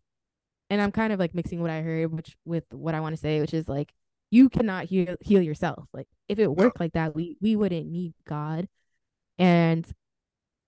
[0.70, 3.22] and I'm kind of like mixing what I heard which with what I want to
[3.22, 3.93] say, which is like
[4.30, 5.88] you cannot heal heal yourself.
[5.93, 8.67] Like if it worked like that, we we wouldn't need God.
[9.39, 9.88] And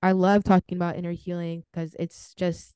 [0.01, 2.73] I love talking about inner healing because it's just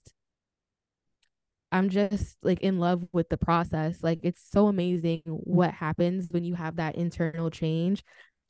[1.71, 4.03] I'm just like in love with the process.
[4.03, 8.03] Like it's so amazing what happens when you have that internal change.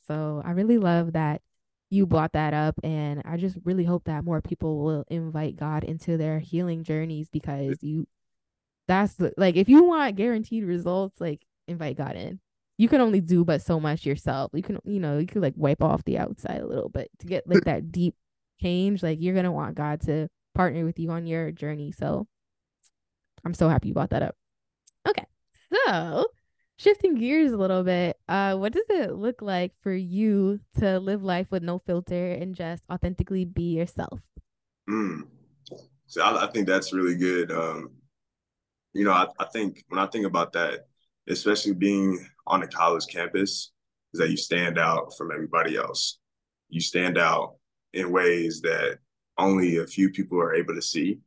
[0.08, 1.42] So I really love that
[1.90, 5.84] you brought that up and I just really hope that more people will invite God
[5.84, 8.08] into their healing journeys because you
[8.88, 12.40] that's like if you want guaranteed results, like invite God in.
[12.78, 14.52] You can only do but so much yourself.
[14.54, 17.28] You can, you know, you could like wipe off the outside a little bit to
[17.28, 18.16] get like that deep
[18.62, 19.04] change.
[19.04, 21.92] Like you're gonna want God to partner with you on your journey.
[21.92, 22.28] So
[23.46, 24.36] I'm so happy you brought that up.
[25.08, 25.26] Okay.
[25.72, 26.26] So
[26.78, 31.24] shifting gears a little bit, uh, what does it look like for you to live
[31.24, 34.20] life with no filter and just authentically be yourself?
[34.90, 35.28] Mm.
[36.08, 37.52] So I, I think that's really good.
[37.52, 37.92] Um,
[38.94, 40.88] you know, I, I think when I think about that,
[41.30, 43.72] especially being on a college campus,
[44.14, 46.20] is that you stand out from everybody else.
[46.70, 47.56] You stand out
[47.94, 49.00] in ways that
[49.38, 51.20] only a few people are able to see.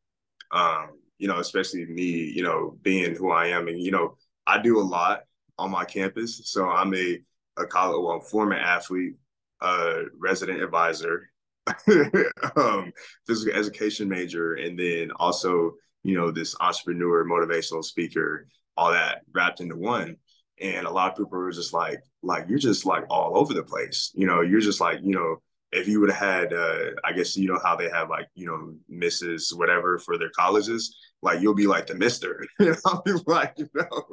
[0.53, 3.68] Um, you know, especially me, you know, being who I am.
[3.68, 4.16] And, you know,
[4.47, 5.22] I do a lot
[5.59, 6.42] on my campus.
[6.44, 7.18] So I'm a,
[7.57, 9.14] a college, well, former athlete,
[9.61, 11.30] uh, resident advisor,
[12.57, 12.92] um,
[13.26, 15.72] physical education major, and then also
[16.07, 18.47] you know, this entrepreneur, motivational speaker,
[18.77, 20.16] all that wrapped into one.
[20.61, 23.62] And a lot of people are just like, like, you're just like all over the
[23.62, 24.11] place.
[24.14, 25.37] You know, you're just like, you know,
[25.72, 28.47] if you would have had, uh, I guess you know how they have like you
[28.47, 29.57] know Mrs.
[29.57, 34.07] whatever for their colleges, like you'll be like the Mister, you know, like you know,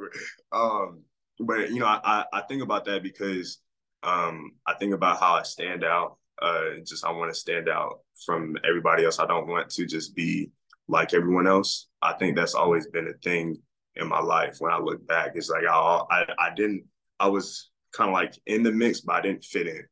[0.52, 1.02] um,
[1.40, 3.58] but you know, I I think about that because
[4.02, 6.18] um, I think about how I stand out.
[6.42, 9.18] Uh, just I want to stand out from everybody else.
[9.18, 10.50] I don't want to just be
[10.88, 11.86] like everyone else.
[12.02, 13.56] I think that's always been a thing
[13.96, 14.56] in my life.
[14.58, 16.84] When I look back, it's like I I, I didn't.
[17.20, 19.84] I was kind of like in the mix, but I didn't fit in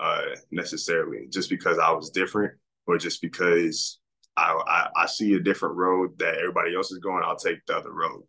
[0.00, 2.54] uh, necessarily just because I was different
[2.86, 3.98] or just because
[4.36, 7.22] I, I, I see a different road that everybody else is going.
[7.24, 8.22] I'll take the other road.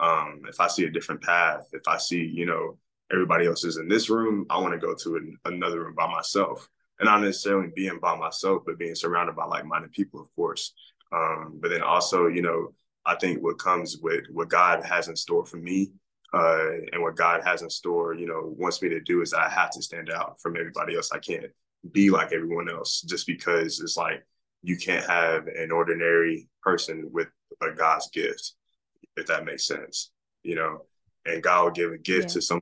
[0.00, 2.78] Um, if I see a different path, if I see you know
[3.12, 6.10] everybody else is in this room, I want to go to an, another room by
[6.10, 6.68] myself.
[6.98, 10.72] And not necessarily being by myself, but being surrounded by like-minded people, of course.
[11.10, 12.74] Um, but then also, you know,
[13.04, 15.92] I think what comes with what God has in store for me
[16.32, 19.48] uh, and what God has in store, you know, wants me to do is I
[19.48, 21.10] have to stand out from everybody else.
[21.12, 21.46] I can't
[21.90, 24.24] be like everyone else just because it's like
[24.62, 27.28] you can't have an ordinary person with
[27.60, 28.54] a God's gift,
[29.16, 30.10] if that makes sense,
[30.42, 30.86] you know,
[31.26, 32.34] and God will give a gift yeah.
[32.34, 32.60] to some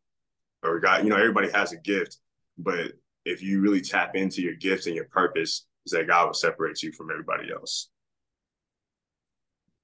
[0.63, 2.19] or God, you know, everybody has a gift,
[2.59, 2.93] but
[3.25, 6.83] if you really tap into your gift and your purpose, is that God will separate
[6.83, 7.89] you from everybody else.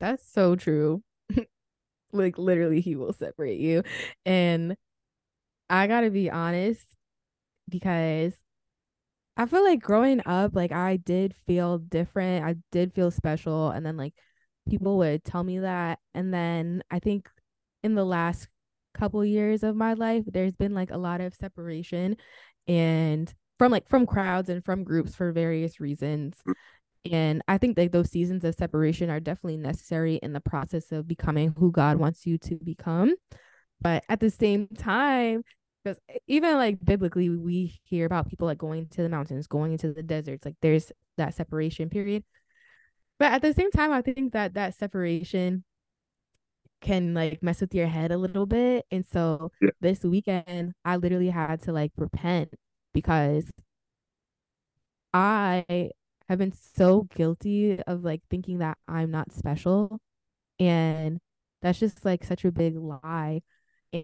[0.00, 1.02] That's so true.
[2.12, 3.82] like literally he will separate you.
[4.24, 4.76] And
[5.70, 6.84] I got to be honest
[7.68, 8.34] because
[9.36, 12.44] I feel like growing up like I did feel different.
[12.44, 14.14] I did feel special and then like
[14.68, 17.28] people would tell me that and then I think
[17.82, 18.48] in the last
[18.94, 22.16] couple years of my life there's been like a lot of separation
[22.66, 26.42] and from like from crowds and from groups for various reasons
[27.12, 31.08] and i think that those seasons of separation are definitely necessary in the process of
[31.08, 33.14] becoming who god wants you to become.
[33.80, 35.42] But at the same time
[35.84, 39.92] because even like biblically we hear about people like going to the mountains going into
[39.92, 42.24] the deserts like there's that separation period.
[43.18, 45.64] But at the same time i think that that separation
[46.80, 48.84] can like mess with your head a little bit.
[48.90, 49.70] And so yeah.
[49.80, 52.50] this weekend i literally had to like repent
[52.92, 53.50] because
[55.12, 55.90] i
[56.28, 60.00] have been so guilty of like thinking that I'm not special.
[60.58, 61.18] And
[61.62, 63.42] that's just like such a big lie.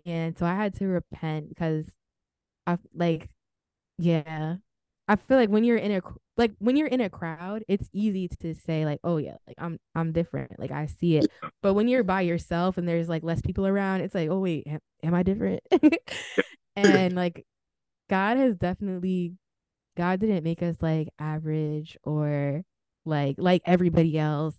[0.06, 1.86] And so I had to repent because
[2.66, 3.28] I like,
[3.98, 4.56] yeah,
[5.08, 6.00] I feel like when you're in a
[6.36, 9.78] like when you're in a crowd, it's easy to say like, oh yeah, like I'm
[9.94, 11.30] I'm different, like I see it.
[11.62, 14.66] But when you're by yourself and there's like less people around, it's like, oh wait,
[14.66, 15.60] am, am I different?
[16.76, 17.44] and like
[18.08, 19.34] God has definitely
[19.96, 22.62] God didn't make us like average or
[23.04, 24.56] like like everybody else.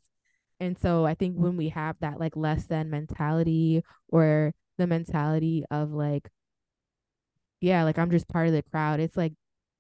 [0.60, 5.66] And so I think when we have that like less than mentality or the mentality
[5.72, 6.30] of like
[7.62, 9.34] yeah, like I'm just part of the crowd, it's like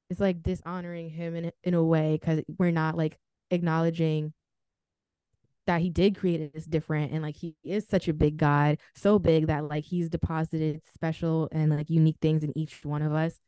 [0.09, 3.17] it's like dishonoring him in in a way cuz we're not like
[3.51, 4.33] acknowledging
[5.65, 9.17] that he did create us different and like he is such a big god so
[9.17, 13.39] big that like he's deposited special and like unique things in each one of us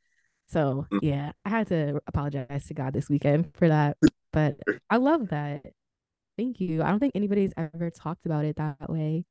[0.48, 1.00] so mm.
[1.02, 3.98] yeah, I had to apologize to God this weekend for that.
[4.32, 4.58] But
[4.90, 5.66] I love that.
[6.38, 6.84] Thank you.
[6.84, 9.26] I don't think anybody's ever talked about it that way.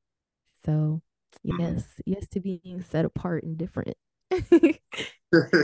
[0.65, 1.01] So
[1.45, 1.61] mm-hmm.
[1.61, 3.95] yes, yes to being set apart and different.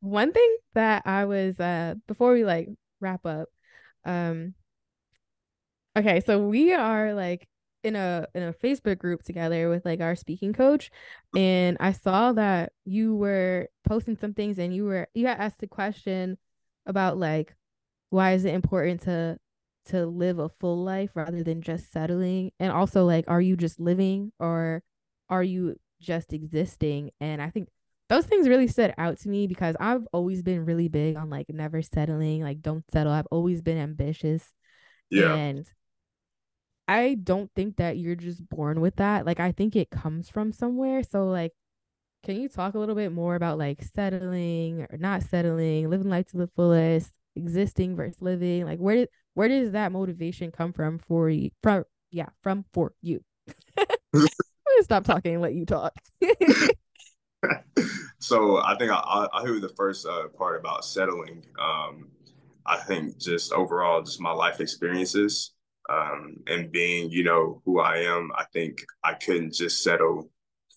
[0.00, 2.68] One thing that I was uh before we like
[3.00, 3.48] wrap up,
[4.04, 4.54] um
[5.96, 7.46] okay, so we are like
[7.82, 10.90] in a in a Facebook group together with like our speaking coach
[11.36, 15.62] and I saw that you were posting some things and you were you had asked
[15.62, 16.38] a question
[16.86, 17.54] about like
[18.10, 19.38] why is it important to
[19.86, 22.52] to live a full life rather than just settling?
[22.60, 24.82] And also like are you just living or
[25.28, 27.10] are you just existing?
[27.20, 27.68] And I think
[28.08, 31.46] those things really stood out to me because I've always been really big on like
[31.48, 33.12] never settling like don't settle.
[33.12, 34.52] I've always been ambitious
[35.10, 35.34] yeah.
[35.34, 35.66] and
[36.92, 39.24] I don't think that you're just born with that.
[39.24, 41.02] Like I think it comes from somewhere.
[41.02, 41.52] So like
[42.22, 46.26] can you talk a little bit more about like settling or not settling, living life
[46.28, 48.66] to the fullest, existing versus living?
[48.66, 51.50] Like where did where does that motivation come from for you?
[51.62, 53.24] From yeah, from for you.
[54.82, 55.94] Stop talking and let you talk.
[58.18, 61.42] so I think I I hear the first uh, part about settling.
[61.58, 62.08] Um,
[62.66, 65.54] I think just overall, just my life experiences
[65.88, 70.30] um, and being, you know, who I am, I think I couldn't just settle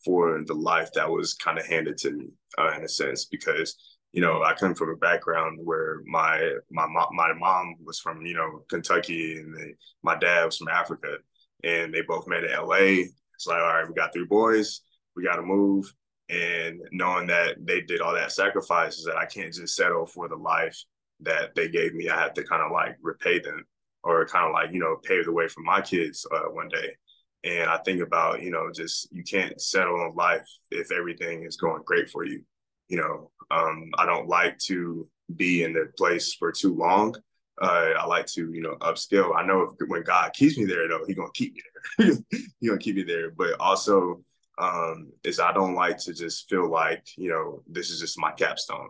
[0.03, 2.27] for the life that was kind of handed to me
[2.59, 3.75] uh, in a sense because
[4.13, 8.23] you know I come from a background where my my mom my mom was from
[8.25, 11.17] you know Kentucky and they, my dad was from Africa
[11.63, 13.09] and they both met in L.A.
[13.33, 14.81] It's like all right, we got three boys,
[15.15, 15.91] we got to move,
[16.29, 20.37] and knowing that they did all that sacrifices that I can't just settle for the
[20.37, 20.77] life
[21.21, 23.65] that they gave me, I have to kind of like repay them
[24.05, 26.95] or kind of like, you know, pave the way for my kids uh, one day.
[27.43, 31.57] And I think about, you know, just you can't settle in life if everything is
[31.57, 32.41] going great for you.
[32.87, 37.15] You know, um, I don't like to be in the place for too long.
[37.61, 39.35] Uh, I like to, you know, upskill.
[39.35, 41.61] I know if, when God keeps me there, though, He gonna keep me
[41.97, 42.17] there.
[42.59, 43.31] he gonna keep me there.
[43.31, 44.21] But also,
[44.57, 48.31] um, is I don't like to just feel like, you know, this is just my
[48.31, 48.89] capstone.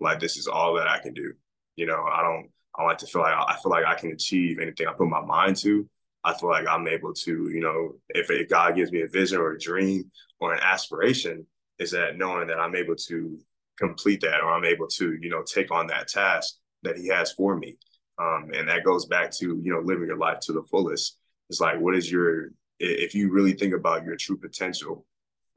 [0.00, 1.32] Like this is all that I can do.
[1.76, 2.50] You know, I don't.
[2.76, 5.20] I like to feel like I feel like I can achieve anything I put my
[5.20, 5.88] mind to.
[6.24, 9.38] I feel like I'm able to, you know, if, if God gives me a vision
[9.38, 10.10] or a dream
[10.40, 11.46] or an aspiration,
[11.78, 13.38] is that knowing that I'm able to
[13.78, 17.32] complete that or I'm able to, you know, take on that task that He has
[17.32, 17.76] for me.
[18.18, 21.18] Um, and that goes back to, you know, living your life to the fullest.
[21.50, 25.04] It's like, what is your, if you really think about your true potential,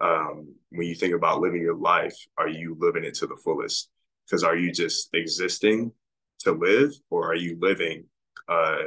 [0.02, 3.90] um, when you think about living your life, are you living it to the fullest?
[4.26, 5.92] Because are you just existing
[6.40, 8.06] to live or are you living
[8.48, 8.78] uh,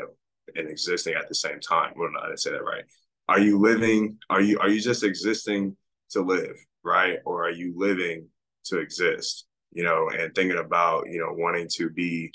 [0.54, 1.92] and existing at the same time?
[1.96, 2.84] Well, not I say that right.
[3.28, 4.18] Are you living?
[4.28, 5.76] Are you are you just existing
[6.10, 7.18] to live, right?
[7.24, 8.26] Or are you living
[8.64, 9.46] to exist?
[9.72, 12.32] You know, and thinking about you know wanting to be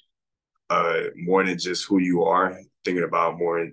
[0.69, 2.57] uh, more than just who you are.
[2.85, 3.67] Thinking about more,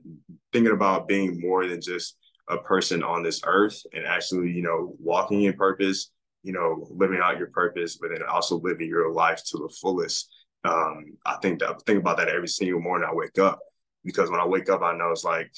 [0.52, 2.16] thinking about being more than just
[2.48, 6.10] a person on this earth, and actually, you know, walking in purpose.
[6.42, 10.28] You know, living out your purpose, but then also living your life to the fullest.
[10.64, 13.58] Um, I think that think about that every single morning I wake up
[14.04, 15.52] because when I wake up, I know it's like,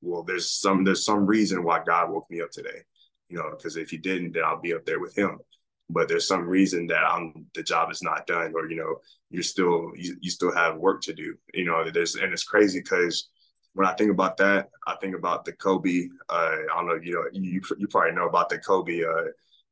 [0.00, 2.82] well, there's some there's some reason why God woke me up today,
[3.28, 5.38] you know, because if He didn't, then I'll be up there with Him.
[5.90, 8.96] But there's some reason that I'm the job is not done, or you know,
[9.30, 11.88] you're still you, you still have work to do, you know.
[11.90, 13.28] There's and it's crazy because
[13.74, 16.08] when I think about that, I think about the Kobe.
[16.28, 19.24] Uh, I don't know, you know, you you probably know about the Kobe uh,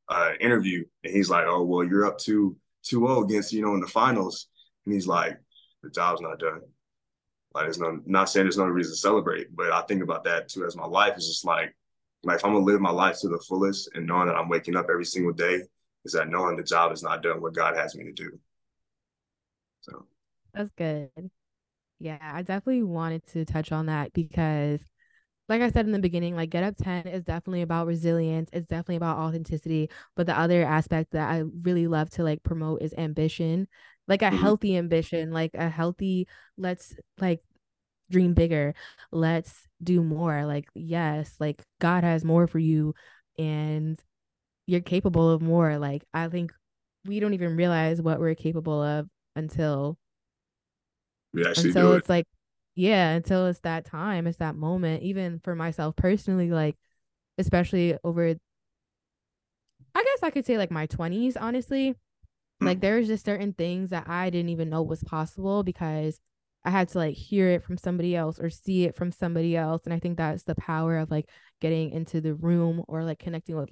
[0.09, 3.81] uh, interview, and he's like, "Oh, well, you're up to 2-0 against you know in
[3.81, 4.47] the finals,"
[4.85, 5.39] and he's like,
[5.81, 6.61] "The job's not done."
[7.53, 10.49] Like, there's no, not saying there's no reason to celebrate, but I think about that
[10.49, 11.75] too as my life is just like,
[12.23, 14.75] like if I'm gonna live my life to the fullest and knowing that I'm waking
[14.75, 15.61] up every single day,
[16.05, 18.39] is that knowing the job is not done what God has me to do.
[19.81, 20.05] So
[20.53, 21.09] that's good.
[21.99, 24.81] Yeah, I definitely wanted to touch on that because
[25.49, 28.49] like I said in the beginning, like Get Up 10 is definitely about resilience.
[28.53, 29.89] It's definitely about authenticity.
[30.15, 33.67] But the other aspect that I really love to like promote is ambition
[34.07, 34.37] like a mm-hmm.
[34.37, 36.27] healthy ambition, like a healthy,
[36.57, 37.41] let's like
[38.09, 38.73] dream bigger,
[39.11, 40.45] let's do more.
[40.45, 42.93] Like, yes, like God has more for you
[43.37, 43.99] and
[44.65, 45.77] you're capable of more.
[45.77, 46.53] Like, I think
[47.05, 49.97] we don't even realize what we're capable of until
[51.33, 52.27] we actually until it's like
[52.75, 56.75] yeah until it's that time it's that moment even for myself personally like
[57.37, 58.35] especially over
[59.95, 61.95] i guess i could say like my 20s honestly
[62.65, 62.81] like mm.
[62.81, 66.19] there's just certain things that I didn't even know was possible because
[66.65, 69.81] I had to like hear it from somebody else or see it from somebody else.
[69.85, 73.55] And I think that's the power of like getting into the room or like connecting
[73.55, 73.69] with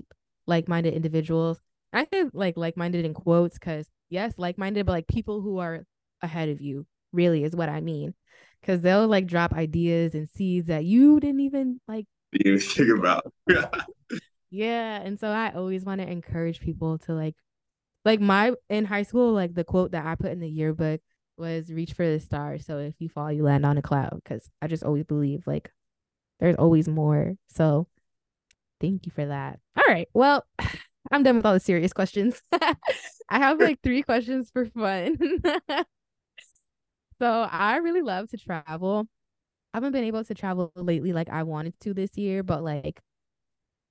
[0.48, 1.60] like-minded individuals.
[1.94, 5.84] I think like like-minded in quotes because yes, like-minded, but like people who are
[6.22, 8.14] ahead of you really is what I mean.
[8.64, 13.34] Cause they'll like drop ideas and seeds that you didn't even like you think about.
[14.52, 15.02] yeah.
[15.02, 17.36] And so I always want to encourage people to like
[18.06, 21.02] like my in high school, like the quote that I put in the yearbook
[21.38, 22.66] was reach for the stars.
[22.66, 24.22] So if you fall, you land on a cloud.
[24.26, 25.72] Cause I just always believe like
[26.40, 27.36] there's always more.
[27.48, 27.88] So
[28.80, 29.60] thank you for that.
[29.78, 30.08] All right.
[30.14, 30.46] Well,
[31.12, 32.42] I'm done with all the serious questions.
[32.52, 32.76] I
[33.40, 35.18] have like three questions for fun.
[37.20, 39.08] so I really love to travel.
[39.74, 43.02] I haven't been able to travel lately like I wanted to this year, but like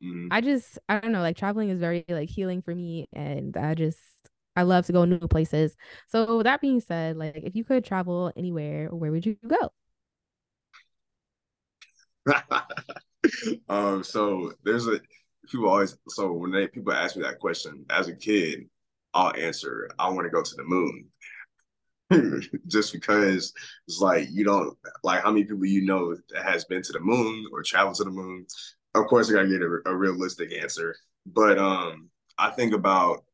[0.02, 0.28] Mm-hmm.
[0.30, 3.74] I just I don't know, like traveling is very like healing for me and I
[3.74, 3.98] just
[4.56, 5.76] I love to go new places.
[6.08, 9.72] So that being said, like if you could travel anywhere, where would you go?
[13.68, 15.00] um so there's a
[15.50, 18.60] people always so when they people ask me that question as a kid,
[19.14, 21.06] I'll answer I want to go to the moon.
[22.66, 23.52] just because
[23.86, 26.98] it's like you don't like how many people you know that has been to the
[27.00, 28.44] moon or traveled to the moon
[28.94, 30.94] of course I gotta get a, a realistic answer.
[31.26, 33.24] But um I think about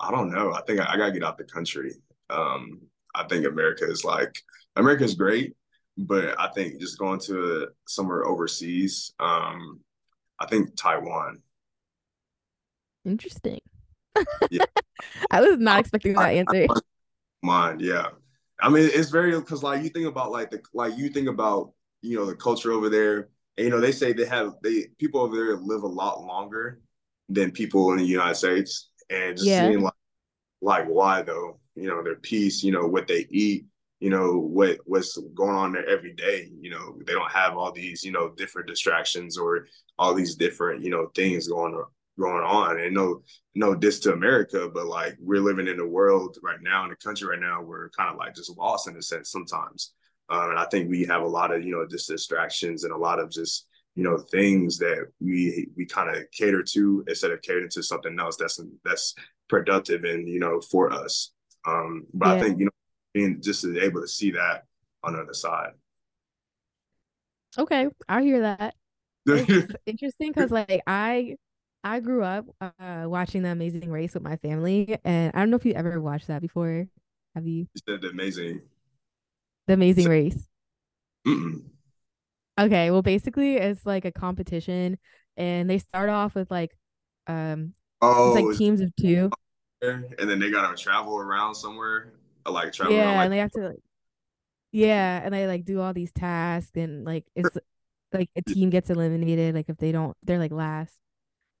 [0.00, 0.52] I don't know.
[0.52, 1.94] I think I, I gotta get out the country.
[2.30, 2.80] Um
[3.14, 4.42] I think America is like
[4.76, 5.54] America is great,
[5.96, 9.80] but I think just going to somewhere overseas, um,
[10.38, 11.42] I think Taiwan.
[13.04, 13.60] Interesting.
[14.50, 14.64] Yeah.
[15.30, 16.66] I was not expecting that answer.
[17.42, 18.08] Mind, yeah.
[18.60, 21.72] I mean, it's very because like you think about like the like you think about
[22.02, 25.20] you know the culture over there and, you know, they say they have they people
[25.20, 26.80] over there live a lot longer
[27.28, 29.68] than people in the United States, and just yeah.
[29.68, 29.92] seeing like
[30.62, 33.66] like why though, you know, their peace, you know, what they eat,
[33.98, 36.48] you know, what what's going on there every day.
[36.60, 39.66] You know, they don't have all these, you know, different distractions or
[39.98, 41.86] all these different, you know, things going on
[42.18, 42.80] going on.
[42.80, 43.22] And no,
[43.54, 46.96] no this to America, but like we're living in a world right now in the
[46.96, 49.94] country right now, we're kind of like just lost in a sense sometimes.
[50.30, 52.96] Um, and I think we have a lot of, you know, just distractions and a
[52.96, 57.42] lot of just, you know, things that we we kind of cater to instead of
[57.42, 59.14] catering to something else that's that's
[59.48, 61.32] productive and, you know, for us.
[61.66, 62.34] Um, but yeah.
[62.34, 62.70] I think, you know,
[63.14, 64.64] being just able to see that
[65.02, 65.70] on the other side.
[67.56, 68.74] Okay, I hear that.
[69.26, 71.36] It's interesting because like I
[71.82, 75.56] I grew up uh, watching The Amazing Race with my family, and I don't know
[75.56, 76.86] if you ever watched that before.
[77.34, 77.66] Have you?
[77.74, 78.60] You said the amazing.
[79.68, 80.48] The Amazing Race.
[81.26, 81.62] Mm-mm.
[82.58, 84.98] Okay, well, basically, it's like a competition,
[85.36, 86.76] and they start off with like,
[87.28, 89.30] um, oh, it's like teams of two,
[89.82, 92.14] and then they gotta travel around somewhere,
[92.50, 92.96] like travel.
[92.96, 93.82] Yeah, around, like- and they have to, like,
[94.72, 97.56] yeah, and they like do all these tasks, and like it's
[98.12, 100.94] like a team gets eliminated, like if they don't, they're like last.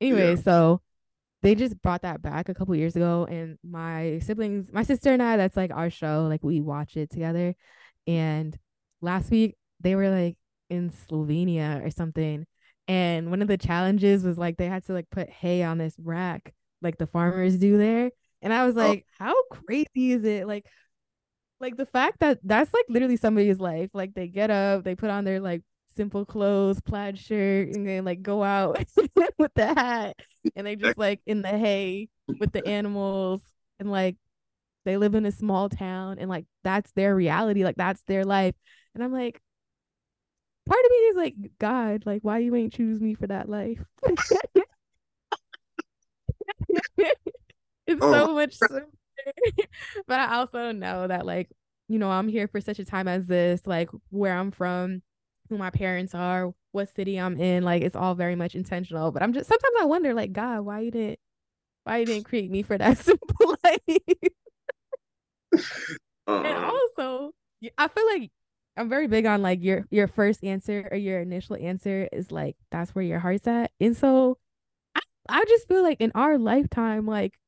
[0.00, 0.42] Anyway, yeah.
[0.42, 0.80] so
[1.42, 5.22] they just brought that back a couple years ago and my siblings my sister and
[5.22, 7.54] i that's like our show like we watch it together
[8.08, 8.58] and
[9.00, 10.36] last week they were like
[10.68, 12.44] in slovenia or something
[12.88, 15.94] and one of the challenges was like they had to like put hay on this
[16.02, 16.52] rack
[16.82, 18.10] like the farmers do there
[18.42, 18.80] and i was oh.
[18.80, 19.24] like oh.
[19.24, 20.66] how crazy is it like
[21.60, 25.10] like the fact that that's like literally somebody's life like they get up they put
[25.10, 25.62] on their like
[25.98, 28.78] simple clothes, plaid shirt, and then like go out
[29.36, 30.16] with the hat
[30.56, 33.42] and they just like in the hay with the animals
[33.80, 34.16] and like
[34.88, 38.54] they live in a small town and like that's their reality, like that's their life.
[38.94, 39.40] And I'm like,
[40.66, 43.84] part of me is like, God, like why you ain't choose me for that life?
[47.86, 48.12] it's oh.
[48.12, 48.86] so much simpler.
[50.06, 51.50] but I also know that like,
[51.88, 55.02] you know, I'm here for such a time as this, like where I'm from
[55.48, 57.62] who my parents are, what city I'm in.
[57.62, 59.10] Like it's all very much intentional.
[59.10, 61.18] But I'm just sometimes I wonder, like, God, why you didn't
[61.84, 64.32] why you didn't create me for that simple life?
[65.54, 66.42] Uh-uh.
[66.42, 67.32] And also,
[67.76, 68.30] I feel like
[68.76, 72.56] I'm very big on like your your first answer or your initial answer is like
[72.70, 73.70] that's where your heart's at.
[73.80, 74.38] And so
[74.94, 77.38] I, I just feel like in our lifetime, like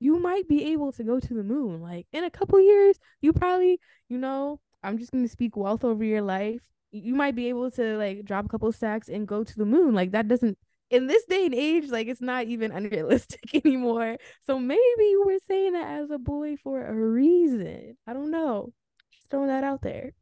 [0.00, 1.80] you might be able to go to the moon.
[1.80, 6.04] Like in a couple years, you probably, you know, I'm just gonna speak wealth over
[6.04, 9.56] your life you might be able to like drop a couple stacks and go to
[9.56, 9.94] the moon.
[9.94, 10.58] Like that doesn't
[10.90, 14.18] in this day and age, like it's not even unrealistic anymore.
[14.46, 17.96] So maybe you were saying that as a boy for a reason.
[18.06, 18.72] I don't know.
[19.12, 20.12] Just throwing that out there.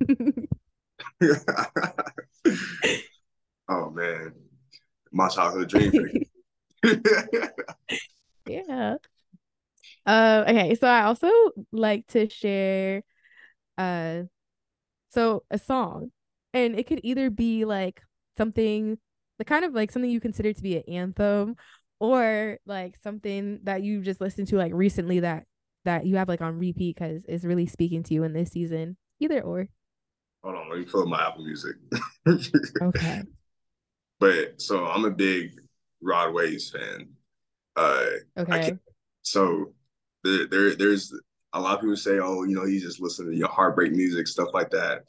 [3.68, 4.32] oh man.
[5.10, 5.92] My childhood dream.
[8.46, 8.96] yeah.
[10.04, 11.30] Uh, okay, so I also
[11.72, 13.02] like to share
[13.78, 14.22] uh
[15.10, 16.10] so a song
[16.52, 18.02] and it could either be like
[18.36, 18.98] something
[19.38, 21.56] the kind of like something you consider to be an anthem
[22.00, 25.44] or like something that you just listened to like recently that
[25.84, 28.96] that you have like on repeat because it's really speaking to you in this season
[29.20, 29.68] either or.
[30.44, 31.76] Hold on let me pull my apple music.
[32.82, 33.22] Okay.
[34.20, 35.52] But so i'm a big
[36.02, 37.08] Rod Wave's fan.
[37.76, 38.76] Uh okay.
[39.22, 39.72] so
[40.24, 41.14] there, there there's
[41.52, 44.26] a lot of people say oh you know you just listen to your heartbreak music
[44.26, 45.04] stuff like that.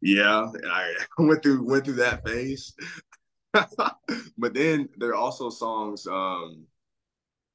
[0.00, 2.74] Yeah, and I went through went through that phase.
[4.38, 6.66] but then there are also songs um,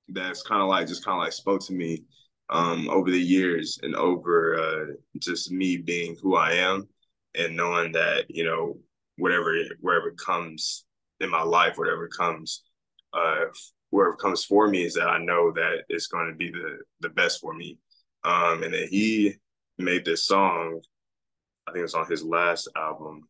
[0.10, 2.04] that's kind of like just kind of like spoke to me
[2.50, 6.88] um, over the years and over uh, just me being who I am
[7.36, 8.78] and knowing that you know
[9.18, 10.86] whatever wherever comes
[11.20, 12.64] in my life, whatever comes
[13.14, 13.46] uh,
[13.92, 17.10] wherever comes for me is that I know that it's going to be the the
[17.10, 17.78] best for me.
[18.24, 19.36] Um, and then he
[19.78, 20.82] made this song
[21.68, 23.28] I think it's on his last album.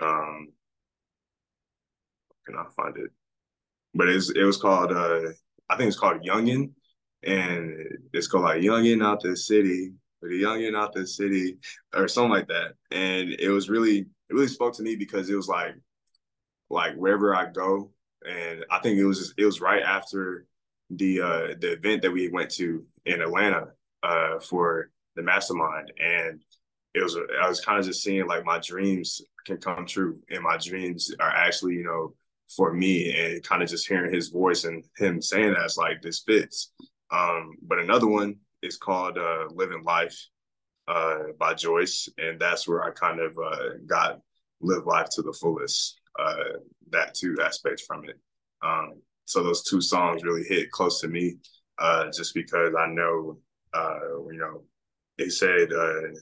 [0.00, 0.52] Um,
[2.46, 3.10] can I find it?
[3.94, 5.30] But it's it was called uh
[5.68, 6.70] I think it's called Yungen,
[7.22, 7.76] and
[8.12, 9.92] it's called like Yungen out the city,
[10.22, 11.58] or the Yungen out the city,
[11.94, 12.74] or something like that.
[12.90, 15.74] And it was really it really spoke to me because it was like
[16.70, 17.90] like wherever I go,
[18.26, 20.46] and I think it was just, it was right after
[20.90, 23.68] the uh the event that we went to in Atlanta
[24.02, 26.40] uh for the mastermind and
[26.94, 30.42] it was I was kind of just seeing like my dreams can come true and
[30.42, 32.14] my dreams are actually you know
[32.54, 36.20] for me and kind of just hearing his voice and him saying that's like this
[36.20, 36.72] fits
[37.10, 40.16] um but another one is called uh living life
[40.88, 44.20] uh by Jo'ce and that's where i kind of uh got
[44.60, 46.58] live life to the fullest uh
[46.90, 48.18] that two aspects from it
[48.62, 48.94] um
[49.24, 51.36] so those two songs really hit close to me
[51.78, 53.36] uh just because i know
[53.76, 53.98] uh,
[54.30, 54.62] you know,
[55.18, 56.18] they said it,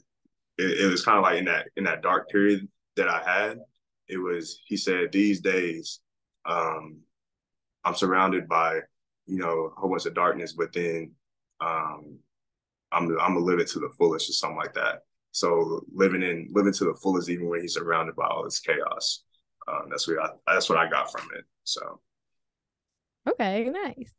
[0.58, 3.58] it was kind of like in that in that dark period that I had.
[4.08, 6.00] It was he said these days
[6.46, 7.00] um,
[7.84, 8.80] I'm surrounded by
[9.26, 11.12] you know a whole bunch of darkness, but then
[11.60, 12.18] um,
[12.92, 15.00] I'm I'm live it to the fullest or something like that.
[15.32, 19.24] So living in living to the fullest, even when he's surrounded by all this chaos.
[19.66, 21.44] Um, that's what I that's what I got from it.
[21.64, 22.00] So
[23.28, 24.14] okay, nice.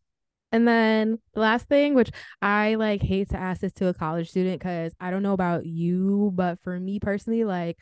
[0.51, 2.11] And then the last thing, which
[2.41, 5.65] I like hate to ask this to a college student because I don't know about
[5.65, 7.78] you, but for me personally, like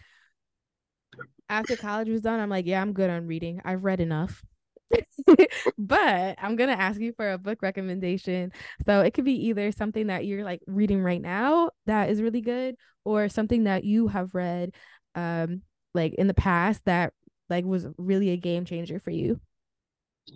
[1.50, 3.62] after college was done, I'm like, yeah, I'm good on reading.
[3.66, 4.44] I've read enough.
[5.78, 8.52] but I'm gonna ask you for a book recommendation.
[8.86, 12.42] So it could be either something that you're like reading right now that is really
[12.42, 12.76] good,
[13.06, 14.74] or something that you have read
[15.16, 15.62] um
[15.94, 17.14] like in the past that
[17.50, 19.40] like was really a game changer for you.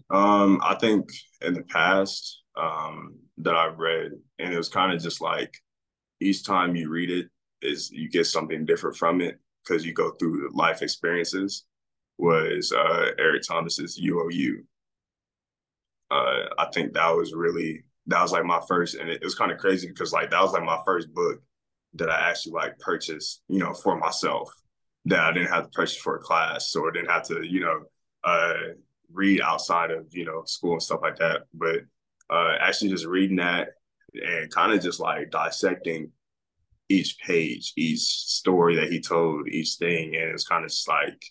[0.09, 1.09] Um, I think
[1.41, 5.53] in the past, um, that I've read, and it was kind of just like
[6.19, 7.27] each time you read it
[7.61, 11.65] is you get something different from it because you go through life experiences.
[12.17, 14.63] Was uh, Eric Thomas's You Owe You.
[16.09, 19.35] Uh, I think that was really that was like my first, and it, it was
[19.35, 21.41] kind of crazy because like that was like my first book
[21.93, 24.51] that I actually like purchased, you know, for myself
[25.05, 27.81] that I didn't have to purchase for a class or didn't have to, you know,
[28.23, 28.53] uh,
[29.13, 31.43] read outside of you know school and stuff like that.
[31.53, 31.81] But
[32.31, 33.69] uh, actually, just reading that
[34.15, 36.11] and kind of just like dissecting
[36.89, 41.21] each page, each story that he told, each thing, and it's kind of just like,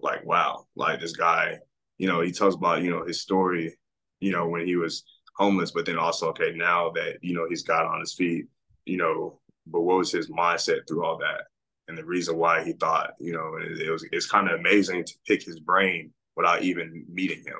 [0.00, 1.58] like wow, like this guy,
[1.98, 3.78] you know, he tells about you know his story,
[4.20, 5.04] you know, when he was
[5.36, 8.46] homeless, but then also okay now that you know he's got on his feet,
[8.84, 11.42] you know, but what was his mindset through all that?
[11.88, 15.04] and the reason why he thought, you know, it, it was it's kind of amazing
[15.04, 17.58] to pick his brain without even meeting him.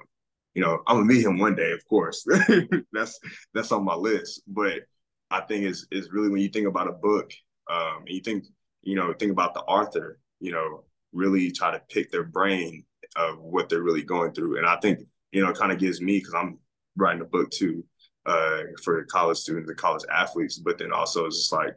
[0.54, 2.26] You know, I'm gonna meet him one day, of course.
[2.92, 3.20] that's
[3.54, 4.42] that's on my list.
[4.48, 4.82] But
[5.30, 7.32] I think is it's really when you think about a book,
[7.70, 8.44] um, and you think,
[8.82, 12.84] you know, think about the author, you know, really try to pick their brain
[13.16, 14.58] of what they're really going through.
[14.58, 15.00] And I think,
[15.32, 16.58] you know, it kind of gives me because I'm
[16.96, 17.84] writing a book too,
[18.26, 21.74] uh, for college students and college athletes, but then also it's just like,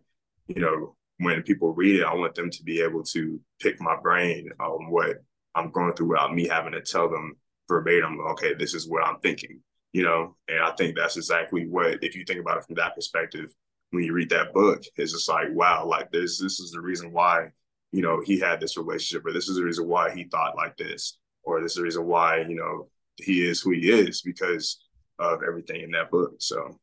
[0.47, 3.95] you know, when people read it, I want them to be able to pick my
[4.01, 5.17] brain on what
[5.55, 7.35] I'm going through without me having to tell them
[7.67, 9.61] verbatim, okay, this is what I'm thinking,
[9.93, 10.35] you know?
[10.47, 13.53] And I think that's exactly what, if you think about it from that perspective,
[13.91, 17.11] when you read that book, it's just like, wow, like this, this is the reason
[17.11, 17.47] why,
[17.91, 20.77] you know, he had this relationship, or this is the reason why he thought like
[20.77, 22.87] this, or this is the reason why, you know,
[23.17, 24.79] he is who he is because
[25.17, 26.35] of everything in that book.
[26.39, 26.79] So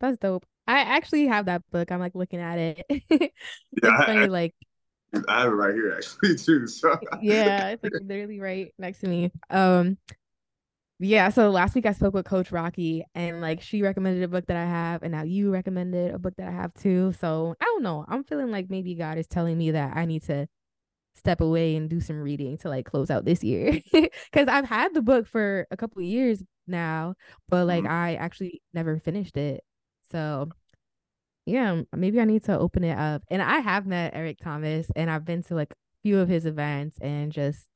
[0.00, 0.44] that's dope.
[0.66, 1.90] I actually have that book.
[1.90, 2.86] I'm like looking at it.
[2.90, 3.32] it's
[3.82, 4.54] yeah, funny, I, like
[5.28, 6.66] I have it right here actually too.
[6.66, 9.32] So yeah, it's like literally right next to me.
[9.50, 9.96] Um,
[10.98, 11.28] yeah.
[11.30, 14.56] So last week I spoke with Coach Rocky, and like she recommended a book that
[14.56, 17.12] I have, and now you recommended a book that I have too.
[17.20, 18.04] So I don't know.
[18.08, 20.48] I'm feeling like maybe God is telling me that I need to
[21.18, 24.94] step away and do some reading to like close out this year because I've had
[24.94, 27.14] the book for a couple of years now,
[27.48, 27.92] but like mm-hmm.
[27.92, 29.62] I actually never finished it.
[30.10, 30.48] So
[31.44, 33.22] yeah, maybe I need to open it up.
[33.30, 36.46] And I have met Eric Thomas and I've been to like a few of his
[36.46, 37.68] events and just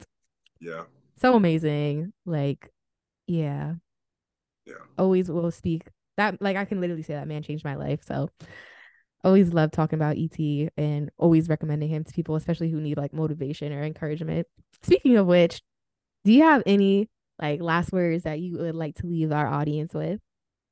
[0.61, 0.83] yeah.
[1.17, 2.13] So amazing.
[2.25, 2.71] Like
[3.27, 3.75] yeah.
[4.65, 4.75] Yeah.
[4.99, 5.89] Always will speak.
[6.17, 8.01] That like I can literally say that man changed my life.
[8.05, 8.29] So
[9.25, 13.13] always love talking about ET and always recommending him to people, especially who need like
[13.13, 14.47] motivation or encouragement.
[14.83, 15.63] Speaking of which,
[16.25, 17.09] do you have any
[17.41, 20.21] like last words that you would like to leave our audience with?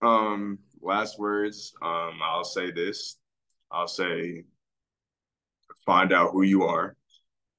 [0.02, 1.72] Um, last words.
[1.82, 3.16] Um, I'll say this.
[3.70, 4.44] I'll say
[5.86, 6.96] find out who you are.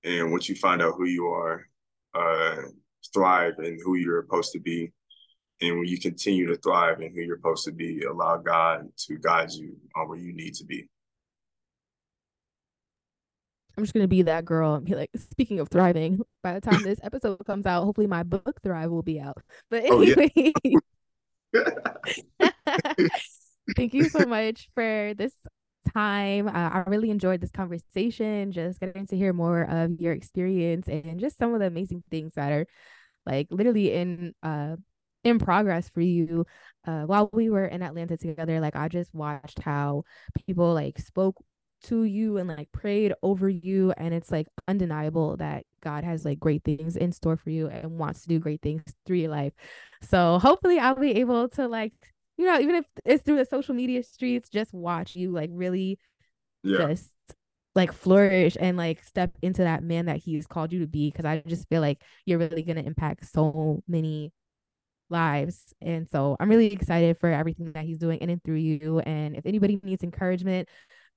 [0.03, 1.67] And once you find out who you are,
[2.13, 2.63] uh,
[3.13, 4.91] thrive in who you're supposed to be.
[5.61, 9.17] And when you continue to thrive in who you're supposed to be, allow God to
[9.17, 10.87] guide you on where you need to be.
[13.77, 16.83] I'm just gonna be that girl and be like, speaking of thriving, by the time
[16.83, 19.37] this episode comes out, hopefully my book Thrive will be out.
[19.69, 20.31] But anyway.
[20.35, 20.79] Oh,
[21.53, 22.47] yeah.
[23.75, 25.33] Thank you so much for this
[25.93, 26.47] time.
[26.47, 31.19] Uh, I really enjoyed this conversation, just getting to hear more of your experience and
[31.19, 32.67] just some of the amazing things that are
[33.25, 34.75] like literally in uh
[35.23, 36.45] in progress for you.
[36.85, 40.03] Uh, while we were in Atlanta together, like I just watched how
[40.45, 41.35] people like spoke
[41.83, 46.39] to you and like prayed over you and it's like undeniable that God has like
[46.39, 49.53] great things in store for you and wants to do great things through your life.
[50.01, 51.93] So hopefully I'll be able to like
[52.37, 55.99] you know even if it's through the social media streets just watch you like really
[56.63, 56.77] yeah.
[56.77, 57.09] just
[57.75, 61.25] like flourish and like step into that man that he's called you to be because
[61.25, 64.33] I just feel like you're really going to impact so many
[65.09, 65.73] lives.
[65.81, 68.99] And so I'm really excited for everything that he's doing in and through you.
[68.99, 70.69] And if anybody needs encouragement,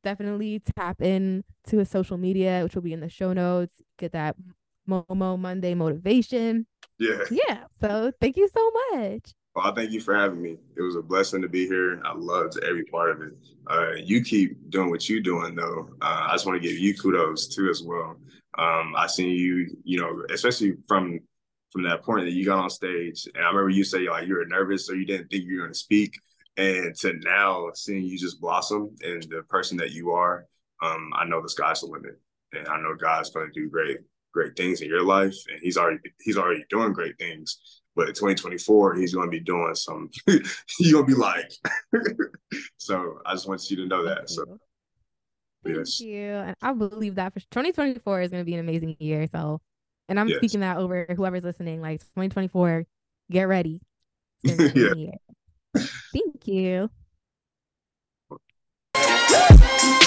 [0.03, 3.81] definitely tap in to his social media, which will be in the show notes.
[3.99, 4.37] Get that
[4.89, 6.67] Momo Monday motivation.
[6.99, 7.25] Yeah.
[7.31, 7.65] Yeah.
[7.81, 9.33] So thank you so much.
[9.55, 10.57] Well, I thank you for having me.
[10.77, 12.03] It was a blessing to be here.
[12.05, 13.33] I loved every part of it.
[13.69, 15.91] Uh, you keep doing what you're doing, though.
[16.03, 18.17] Uh, I just want to give you kudos too, as well.
[18.59, 21.21] Um, I seen you, you know, especially from
[21.71, 24.35] from that point that you got on stage, and I remember you say like you
[24.37, 26.15] were nervous or you didn't think you were going to speak,
[26.57, 30.47] and to now seeing you just blossom and the person that you are,
[30.83, 32.21] um, I know the sky's the limit,
[32.53, 33.99] and I know God's going to do great
[34.33, 37.83] great things in your life, and He's already He's already doing great things.
[37.97, 40.11] But in 2024, he's going to be doing some.
[40.27, 41.53] he's going to be like.
[42.77, 44.31] so I just want you to know that.
[44.31, 44.45] So.
[45.65, 46.01] Thank yes.
[46.01, 49.27] you, and I believe that for 2024 is going to be an amazing year.
[49.27, 49.63] So,
[50.09, 50.37] and I'm yes.
[50.39, 51.81] speaking that over whoever's listening.
[51.81, 52.85] Like 2024,
[53.31, 53.81] get ready.
[54.43, 55.13] yeah.
[56.13, 56.91] Thank you.